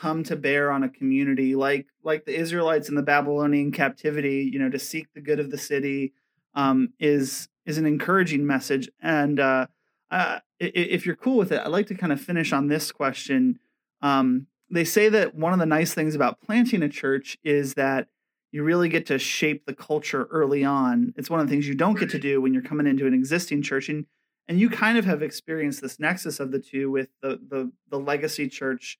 come 0.00 0.22
to 0.24 0.36
bear 0.36 0.70
on 0.70 0.82
a 0.82 0.88
community 0.88 1.54
like 1.54 1.86
like 2.02 2.24
the 2.24 2.34
Israelites 2.34 2.88
in 2.88 2.94
the 2.94 3.02
Babylonian 3.02 3.72
captivity, 3.72 4.48
you 4.52 4.58
know, 4.58 4.70
to 4.70 4.78
seek 4.78 5.12
the 5.14 5.20
good 5.20 5.40
of 5.40 5.50
the 5.50 5.58
city 5.58 6.12
um, 6.54 6.92
is 6.98 7.48
is 7.66 7.78
an 7.78 7.86
encouraging 7.86 8.46
message. 8.46 8.88
And 9.00 9.40
uh, 9.40 9.66
uh, 10.10 10.40
if 10.58 11.04
you're 11.04 11.16
cool 11.16 11.36
with 11.36 11.52
it, 11.52 11.60
I'd 11.60 11.68
like 11.68 11.86
to 11.88 11.94
kind 11.94 12.12
of 12.12 12.20
finish 12.20 12.52
on 12.52 12.68
this 12.68 12.92
question. 12.92 13.58
Um, 14.00 14.46
they 14.70 14.84
say 14.84 15.08
that 15.08 15.34
one 15.34 15.52
of 15.52 15.58
the 15.58 15.66
nice 15.66 15.94
things 15.94 16.14
about 16.14 16.40
planting 16.40 16.82
a 16.82 16.88
church 16.88 17.38
is 17.42 17.74
that 17.74 18.08
you 18.50 18.62
really 18.62 18.88
get 18.88 19.06
to 19.06 19.18
shape 19.18 19.66
the 19.66 19.74
culture 19.74 20.24
early 20.30 20.64
on. 20.64 21.12
It's 21.16 21.28
one 21.28 21.40
of 21.40 21.46
the 21.46 21.50
things 21.50 21.68
you 21.68 21.74
don't 21.74 21.98
get 21.98 22.10
to 22.10 22.18
do 22.18 22.40
when 22.40 22.54
you're 22.54 22.62
coming 22.62 22.86
into 22.86 23.06
an 23.06 23.14
existing 23.14 23.62
church. 23.62 23.88
And 23.88 24.06
and 24.46 24.58
you 24.58 24.70
kind 24.70 24.96
of 24.96 25.04
have 25.04 25.22
experienced 25.22 25.82
this 25.82 26.00
nexus 26.00 26.40
of 26.40 26.52
the 26.52 26.60
two 26.60 26.90
with 26.90 27.08
the 27.20 27.40
the 27.50 27.72
the 27.90 27.98
legacy 27.98 28.48
church 28.48 28.98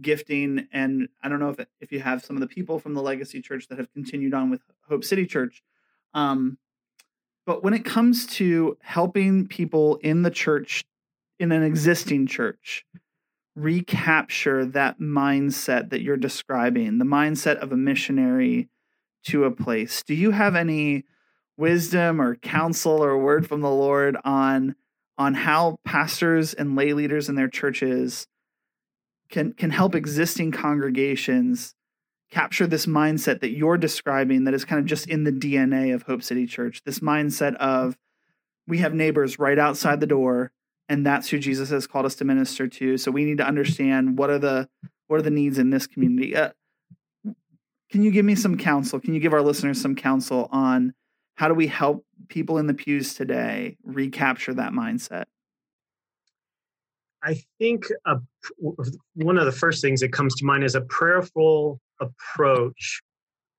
gifting 0.00 0.68
and 0.72 1.08
I 1.22 1.28
don't 1.28 1.40
know 1.40 1.50
if 1.50 1.66
if 1.80 1.92
you 1.92 2.00
have 2.00 2.24
some 2.24 2.36
of 2.36 2.40
the 2.40 2.46
people 2.46 2.78
from 2.78 2.94
the 2.94 3.02
legacy 3.02 3.42
church 3.42 3.68
that 3.68 3.78
have 3.78 3.92
continued 3.92 4.34
on 4.34 4.50
with 4.50 4.60
Hope 4.88 5.04
City 5.04 5.26
Church. 5.26 5.62
Um, 6.14 6.58
but 7.44 7.62
when 7.62 7.74
it 7.74 7.84
comes 7.84 8.26
to 8.36 8.78
helping 8.82 9.46
people 9.46 9.96
in 9.96 10.22
the 10.22 10.30
church 10.30 10.84
in 11.38 11.52
an 11.52 11.62
existing 11.62 12.26
church 12.26 12.84
recapture 13.54 14.64
that 14.64 14.98
mindset 14.98 15.90
that 15.90 16.02
you're 16.02 16.16
describing, 16.16 16.98
the 16.98 17.04
mindset 17.04 17.56
of 17.56 17.72
a 17.72 17.76
missionary 17.76 18.68
to 19.24 19.44
a 19.44 19.50
place. 19.50 20.02
Do 20.02 20.14
you 20.14 20.30
have 20.30 20.56
any 20.56 21.04
wisdom 21.56 22.20
or 22.20 22.36
counsel 22.36 23.04
or 23.04 23.18
word 23.18 23.46
from 23.46 23.60
the 23.60 23.70
Lord 23.70 24.16
on 24.24 24.74
on 25.18 25.34
how 25.34 25.76
pastors 25.84 26.54
and 26.54 26.74
lay 26.74 26.94
leaders 26.94 27.28
in 27.28 27.34
their 27.34 27.48
churches 27.48 28.26
can 29.32 29.52
can 29.54 29.70
help 29.70 29.96
existing 29.96 30.52
congregations 30.52 31.74
capture 32.30 32.66
this 32.66 32.86
mindset 32.86 33.40
that 33.40 33.50
you're 33.50 33.76
describing 33.76 34.44
that 34.44 34.54
is 34.54 34.64
kind 34.64 34.78
of 34.78 34.86
just 34.86 35.08
in 35.08 35.24
the 35.24 35.32
DNA 35.32 35.94
of 35.94 36.04
Hope 36.04 36.22
City 36.22 36.46
Church. 36.46 36.82
This 36.84 37.00
mindset 37.00 37.56
of 37.56 37.98
we 38.68 38.78
have 38.78 38.94
neighbors 38.94 39.38
right 39.38 39.58
outside 39.58 39.98
the 39.98 40.06
door 40.06 40.52
and 40.88 41.04
that's 41.04 41.28
who 41.28 41.38
Jesus 41.38 41.70
has 41.70 41.86
called 41.86 42.06
us 42.06 42.14
to 42.16 42.24
minister 42.24 42.68
to. 42.68 42.96
So 42.96 43.10
we 43.10 43.24
need 43.24 43.38
to 43.38 43.46
understand 43.46 44.18
what 44.18 44.30
are 44.30 44.38
the 44.38 44.68
what 45.08 45.18
are 45.18 45.22
the 45.22 45.30
needs 45.30 45.58
in 45.58 45.70
this 45.70 45.86
community. 45.86 46.36
Uh, 46.36 46.50
can 47.90 48.02
you 48.02 48.10
give 48.10 48.24
me 48.24 48.34
some 48.34 48.56
counsel? 48.56 49.00
Can 49.00 49.12
you 49.12 49.20
give 49.20 49.34
our 49.34 49.42
listeners 49.42 49.80
some 49.80 49.94
counsel 49.94 50.48
on 50.52 50.94
how 51.34 51.48
do 51.48 51.54
we 51.54 51.66
help 51.66 52.06
people 52.28 52.58
in 52.58 52.66
the 52.66 52.74
pews 52.74 53.14
today 53.14 53.76
recapture 53.82 54.54
that 54.54 54.72
mindset? 54.72 55.24
I 57.24 57.40
think 57.58 57.86
a, 58.06 58.16
one 59.14 59.38
of 59.38 59.44
the 59.44 59.52
first 59.52 59.80
things 59.80 60.00
that 60.00 60.12
comes 60.12 60.34
to 60.36 60.44
mind 60.44 60.64
is 60.64 60.74
a 60.74 60.80
prayerful 60.82 61.80
approach 62.00 63.00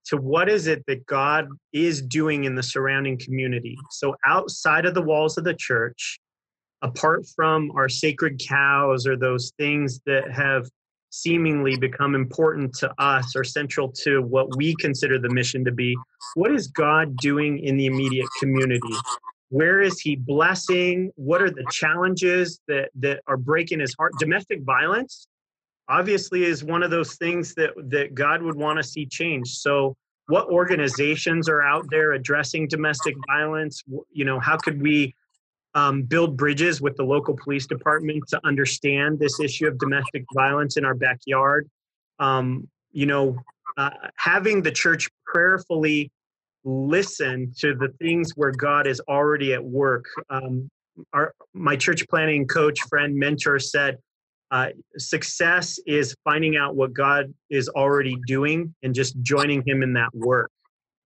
to 0.05 0.17
what 0.17 0.49
is 0.49 0.67
it 0.67 0.83
that 0.87 1.05
God 1.05 1.47
is 1.71 2.01
doing 2.01 2.43
in 2.43 2.55
the 2.55 2.63
surrounding 2.63 3.17
community. 3.17 3.77
So, 3.91 4.15
outside 4.25 4.85
of 4.85 4.93
the 4.93 5.01
walls 5.01 5.37
of 5.37 5.45
the 5.45 5.53
church, 5.53 6.19
apart 6.81 7.25
from 7.35 7.71
our 7.71 7.87
sacred 7.87 8.41
cows 8.45 9.07
or 9.07 9.15
those 9.15 9.53
things 9.57 10.01
that 10.05 10.29
have 10.31 10.69
seemingly 11.09 11.77
become 11.77 12.15
important 12.15 12.73
to 12.73 12.91
us 12.97 13.35
or 13.35 13.43
central 13.43 13.87
to 13.87 14.21
what 14.21 14.57
we 14.57 14.75
consider 14.75 15.19
the 15.19 15.29
mission 15.29 15.63
to 15.63 15.71
be, 15.71 15.95
what 16.35 16.51
is 16.51 16.67
God 16.67 17.15
doing 17.17 17.59
in 17.59 17.77
the 17.77 17.85
immediate 17.85 18.27
community? 18.39 18.97
Where 19.53 19.81
is 19.81 19.99
he 19.99 20.15
blessing? 20.15 21.11
What 21.13 21.43
are 21.43 21.51
the 21.51 21.65
challenges 21.69 22.59
that, 22.67 22.89
that 22.95 23.21
are 23.27 23.37
breaking 23.37 23.81
his 23.81 23.93
heart? 23.99 24.13
Domestic 24.17 24.63
violence 24.63 25.27
obviously 25.87 26.43
is 26.43 26.63
one 26.63 26.81
of 26.81 26.89
those 26.89 27.17
things 27.17 27.53
that, 27.53 27.69
that 27.89 28.15
God 28.15 28.41
would 28.41 28.55
want 28.55 28.77
to 28.77 28.83
see 28.83 29.05
change. 29.05 29.49
So 29.49 29.95
what 30.25 30.47
organizations 30.47 31.47
are 31.49 31.61
out 31.61 31.85
there 31.91 32.13
addressing 32.13 32.67
domestic 32.67 33.13
violence? 33.27 33.83
You 34.11 34.25
know, 34.25 34.39
how 34.39 34.57
could 34.57 34.81
we 34.81 35.13
um, 35.75 36.01
build 36.01 36.35
bridges 36.35 36.81
with 36.81 36.95
the 36.97 37.03
local 37.03 37.35
police 37.35 37.67
department 37.67 38.23
to 38.29 38.41
understand 38.43 39.19
this 39.19 39.39
issue 39.39 39.67
of 39.67 39.77
domestic 39.77 40.25
violence 40.33 40.77
in 40.77 40.85
our 40.85 40.95
backyard. 40.95 41.69
Um, 42.17 42.67
you 42.91 43.05
know, 43.05 43.37
uh, 43.77 43.91
having 44.15 44.63
the 44.63 44.71
church 44.71 45.09
prayerfully 45.27 46.11
listen 46.63 47.53
to 47.59 47.75
the 47.75 47.89
things 47.99 48.31
where 48.35 48.51
God 48.51 48.87
is 48.87 49.01
already 49.07 49.53
at 49.53 49.63
work. 49.63 50.05
Um, 50.29 50.69
our, 51.11 51.33
my 51.53 51.75
church 51.75 52.07
planting 52.09 52.47
coach, 52.47 52.79
friend, 52.89 53.15
mentor 53.15 53.59
said, 53.59 53.97
uh, 54.51 54.69
success 54.97 55.79
is 55.87 56.15
finding 56.23 56.57
out 56.57 56.75
what 56.75 56.93
God 56.93 57.33
is 57.49 57.69
already 57.69 58.15
doing 58.27 58.73
and 58.83 58.93
just 58.93 59.19
joining 59.21 59.63
Him 59.65 59.81
in 59.81 59.93
that 59.93 60.13
work. 60.13 60.51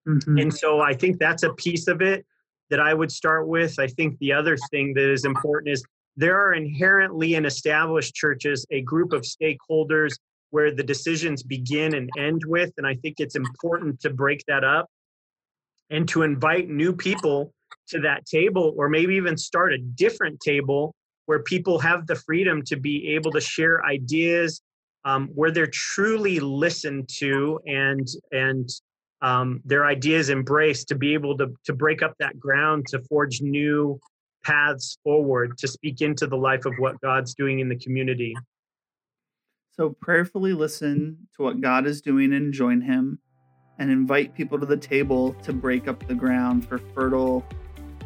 Mm-hmm. 0.07 0.37
And 0.37 0.53
so 0.53 0.81
I 0.81 0.93
think 0.93 1.17
that's 1.17 1.43
a 1.43 1.53
piece 1.53 1.87
of 1.87 2.01
it 2.01 2.25
that 2.69 2.79
I 2.79 2.93
would 2.93 3.11
start 3.11 3.47
with. 3.47 3.79
I 3.79 3.87
think 3.87 4.17
the 4.19 4.33
other 4.33 4.57
thing 4.69 4.93
that 4.95 5.09
is 5.09 5.23
important 5.23 5.71
is 5.71 5.83
there 6.17 6.37
are 6.37 6.53
inherently 6.53 7.35
in 7.35 7.45
established 7.45 8.15
churches 8.15 8.65
a 8.71 8.81
group 8.81 9.13
of 9.13 9.21
stakeholders 9.21 10.15
where 10.49 10.73
the 10.73 10.83
decisions 10.83 11.43
begin 11.43 11.95
and 11.95 12.09
end 12.17 12.41
with. 12.45 12.71
And 12.77 12.85
I 12.87 12.95
think 12.95 13.15
it's 13.19 13.35
important 13.35 13.99
to 14.01 14.09
break 14.09 14.43
that 14.47 14.63
up 14.63 14.89
and 15.89 16.07
to 16.09 16.23
invite 16.23 16.69
new 16.69 16.93
people 16.93 17.53
to 17.89 17.99
that 18.01 18.25
table, 18.25 18.73
or 18.77 18.89
maybe 18.89 19.15
even 19.15 19.37
start 19.37 19.73
a 19.73 19.77
different 19.77 20.39
table 20.39 20.93
where 21.25 21.43
people 21.43 21.79
have 21.79 22.07
the 22.07 22.15
freedom 22.15 22.61
to 22.63 22.77
be 22.77 23.15
able 23.15 23.31
to 23.31 23.41
share 23.41 23.85
ideas, 23.85 24.61
um, 25.05 25.27
where 25.33 25.51
they're 25.51 25.67
truly 25.67 26.39
listened 26.39 27.07
to 27.07 27.59
and 27.65 28.07
and 28.31 28.69
um, 29.21 29.61
their 29.65 29.85
ideas 29.85 30.29
embraced 30.29 30.89
to 30.89 30.95
be 30.95 31.13
able 31.13 31.37
to, 31.37 31.47
to 31.65 31.73
break 31.73 32.03
up 32.03 32.13
that 32.19 32.39
ground 32.39 32.85
to 32.87 33.01
forge 33.09 33.41
new 33.41 33.99
paths 34.43 34.99
forward 35.03 35.57
to 35.57 35.67
speak 35.67 36.01
into 36.01 36.27
the 36.27 36.35
life 36.35 36.65
of 36.65 36.73
what 36.77 37.01
god's 37.01 37.33
doing 37.33 37.59
in 37.59 37.67
the 37.67 37.77
community. 37.77 38.35
So 39.71 39.95
prayerfully 40.01 40.53
listen 40.53 41.27
to 41.35 41.43
what 41.43 41.61
god 41.61 41.87
is 41.87 42.01
doing 42.01 42.33
and 42.33 42.53
join 42.53 42.81
him 42.81 43.19
and 43.79 43.91
invite 43.91 44.33
people 44.33 44.59
to 44.59 44.65
the 44.65 44.77
table 44.77 45.33
to 45.43 45.53
break 45.53 45.87
up 45.87 46.05
the 46.07 46.15
ground 46.15 46.67
for 46.67 46.77
fertile 46.77 47.45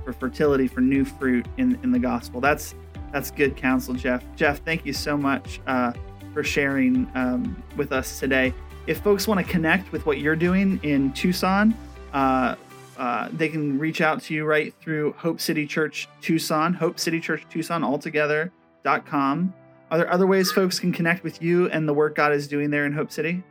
for 0.04 0.14
fertility 0.14 0.68
for 0.68 0.82
new 0.82 1.06
fruit 1.06 1.46
in 1.58 1.80
in 1.84 1.92
the 1.92 2.00
gospel 2.00 2.42
that's 2.42 2.76
that's 3.12 3.32
good 3.32 3.56
counsel 3.56 3.94
jeff 3.94 4.24
jeff 4.36 4.60
thank 4.66 4.86
you 4.86 4.94
so 4.94 5.16
much 5.16 5.62
uh, 5.68 5.94
for 6.34 6.44
sharing 6.44 7.10
um, 7.16 7.62
with 7.76 7.92
us 7.92 8.20
today 8.20 8.54
if 8.88 9.00
folks 9.02 9.28
want 9.28 9.46
to 9.46 9.52
connect 9.52 9.92
with 9.92 10.06
what 10.06 10.18
you're 10.18 10.36
doing 10.36 10.80
in 10.84 11.14
Tucson, 11.14 11.76
uh, 12.14 12.56
uh, 12.98 13.30
they 13.34 13.48
can 13.48 13.80
reach 13.80 14.02
out 14.02 14.22
to 14.24 14.34
you 14.34 14.46
right 14.46 14.74
through 14.82 15.14
Hope 15.14 15.40
City 15.40 15.66
Church 15.66 16.08
Tucson, 16.22 16.74
Hope 16.74 17.00
City 17.00 17.20
Church 17.20 17.46
Tucson 17.50 17.84
altogether.com. 17.84 19.54
Are 19.92 19.98
there 19.98 20.12
other 20.12 20.28
ways 20.28 20.52
folks 20.52 20.80
can 20.80 20.92
connect 20.92 21.24
with 21.24 21.42
you 21.42 21.70
and 21.70 21.88
the 21.88 21.94
work 21.94 22.16
God 22.16 22.34
is 22.34 22.48
doing 22.48 22.70
there 22.70 22.86
in 22.86 22.94
Hope 22.94 23.12
City? 23.12 23.44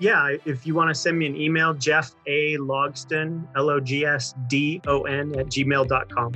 Yeah, 0.00 0.36
if 0.46 0.66
you 0.66 0.74
want 0.74 0.88
to 0.88 0.94
send 0.94 1.18
me 1.18 1.26
an 1.26 1.36
email, 1.36 1.74
Jeff 1.74 2.16
A. 2.26 2.56
Logsdon, 2.56 3.46
L 3.54 3.68
O 3.68 3.78
G 3.78 4.06
S 4.06 4.34
D 4.48 4.80
O 4.86 5.02
N, 5.02 5.38
at 5.38 5.46
gmail.com. 5.46 6.32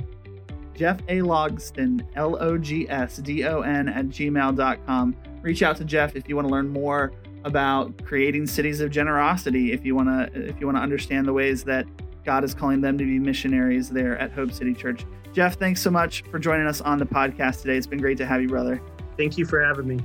Jeff 0.75 0.99
A. 1.07 1.19
Logsdon, 1.21 2.05
L 2.15 2.37
O 2.39 2.57
G 2.59 2.87
S 2.87 3.17
D 3.17 3.45
O 3.45 3.61
N, 3.61 3.89
at 3.89 4.05
gmail.com. 4.05 5.15
Reach 5.41 5.63
out 5.63 5.77
to 5.77 5.85
Jeff 5.85 6.15
if 6.15 6.29
you 6.29 6.35
want 6.35 6.47
to 6.47 6.53
learn 6.53 6.69
more 6.69 7.11
about 7.43 8.03
creating 8.05 8.47
cities 8.47 8.81
of 8.81 8.89
generosity 8.89 9.71
if 9.71 9.85
you 9.85 9.95
want 9.95 10.09
to 10.09 10.47
if 10.47 10.59
you 10.59 10.65
want 10.65 10.77
to 10.77 10.81
understand 10.81 11.27
the 11.27 11.33
ways 11.33 11.63
that 11.63 11.85
God 12.23 12.43
is 12.43 12.53
calling 12.53 12.81
them 12.81 12.97
to 12.97 13.03
be 13.03 13.19
missionaries 13.19 13.89
there 13.89 14.17
at 14.17 14.31
Hope 14.31 14.51
City 14.51 14.73
Church. 14.73 15.05
Jeff, 15.33 15.57
thanks 15.57 15.81
so 15.81 15.91
much 15.91 16.23
for 16.31 16.39
joining 16.39 16.65
us 16.65 16.81
on 16.81 16.97
the 16.97 17.05
podcast 17.05 17.61
today. 17.61 17.77
It's 17.77 17.87
been 17.87 17.99
great 17.99 18.17
to 18.17 18.25
have 18.25 18.41
you, 18.41 18.47
brother. 18.47 18.81
Thank 19.17 19.37
you 19.37 19.45
for 19.45 19.63
having 19.63 19.87
me. 19.87 19.99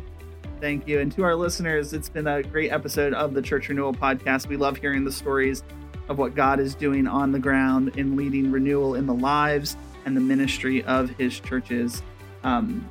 Thank 0.60 0.86
you. 0.86 1.00
And 1.00 1.10
to 1.12 1.24
our 1.24 1.34
listeners, 1.34 1.94
it's 1.94 2.10
been 2.10 2.26
a 2.26 2.42
great 2.42 2.70
episode 2.70 3.14
of 3.14 3.32
the 3.32 3.40
Church 3.40 3.70
Renewal 3.70 3.94
podcast. 3.94 4.46
We 4.46 4.58
love 4.58 4.76
hearing 4.76 5.04
the 5.04 5.12
stories 5.12 5.64
of 6.10 6.18
what 6.18 6.34
God 6.34 6.60
is 6.60 6.74
doing 6.74 7.06
on 7.06 7.32
the 7.32 7.38
ground 7.38 7.96
in 7.96 8.14
leading 8.14 8.50
renewal 8.52 8.94
in 8.94 9.06
the 9.06 9.14
lives 9.14 9.78
and 10.04 10.14
the 10.14 10.20
ministry 10.20 10.84
of 10.84 11.08
his 11.10 11.40
churches. 11.40 12.02
Um, 12.42 12.86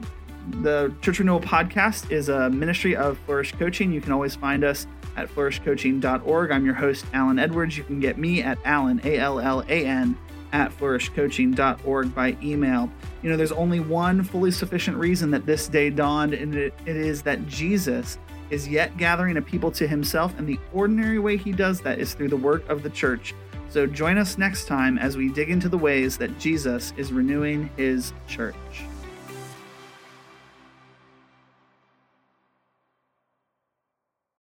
the 0.62 0.92
Church 1.02 1.20
Renewal 1.20 1.42
Podcast 1.42 2.10
is 2.12 2.30
a 2.30 2.50
ministry 2.50 2.96
of 2.96 3.20
Flourish 3.20 3.52
Coaching. 3.54 3.92
You 3.92 4.02
can 4.02 4.14
always 4.14 4.36
find 4.36 4.64
us 4.64 4.88
at 5.16 5.30
flourishcoaching.org. 5.30 6.52
I'm 6.52 6.66
your 6.66 6.74
host, 6.74 7.06
Allan 7.14 7.38
Edwards. 7.38 7.78
You 7.78 7.84
can 7.84 8.00
get 8.00 8.18
me 8.18 8.42
at 8.42 8.58
Allan, 8.66 9.00
A 9.04 9.18
L 9.20 9.40
L 9.40 9.64
A 9.68 9.86
N, 9.86 10.18
at 10.52 10.72
flourishcoaching.org 10.78 12.16
by 12.16 12.38
email. 12.42 12.92
You 13.22 13.30
know, 13.30 13.38
there's 13.38 13.52
only 13.52 13.80
one 13.80 14.24
fully 14.24 14.52
sufficient 14.52 14.98
reason 14.98 15.32
that 15.32 15.46
this 15.46 15.68
day 15.68 15.90
dawned, 15.90 16.34
and 16.34 16.56
it, 16.56 16.74
it 16.86 16.96
is 16.96 17.22
that 17.24 17.48
Jesus 17.48 18.18
is 18.50 18.68
yet 18.68 18.98
gathering 18.98 19.38
a 19.38 19.42
people 19.42 19.72
to 19.72 19.88
himself, 19.88 20.38
and 20.38 20.48
the 20.48 20.60
ordinary 20.74 21.20
way 21.20 21.38
he 21.38 21.52
does 21.52 21.82
that 21.82 22.00
is 22.00 22.14
through 22.14 22.30
the 22.30 22.38
work 22.38 22.68
of 22.70 22.84
the 22.84 22.90
church. 22.90 23.34
So 23.70 23.86
join 23.86 24.18
us 24.18 24.38
next 24.38 24.66
time 24.66 24.98
as 24.98 25.16
we 25.16 25.30
dig 25.30 25.52
into 25.52 25.70
the 25.70 25.78
ways 25.78 26.18
that 26.18 26.40
Jesus 26.40 26.92
is 26.98 27.14
renewing 27.14 27.70
his 27.78 28.14
church. 28.28 28.56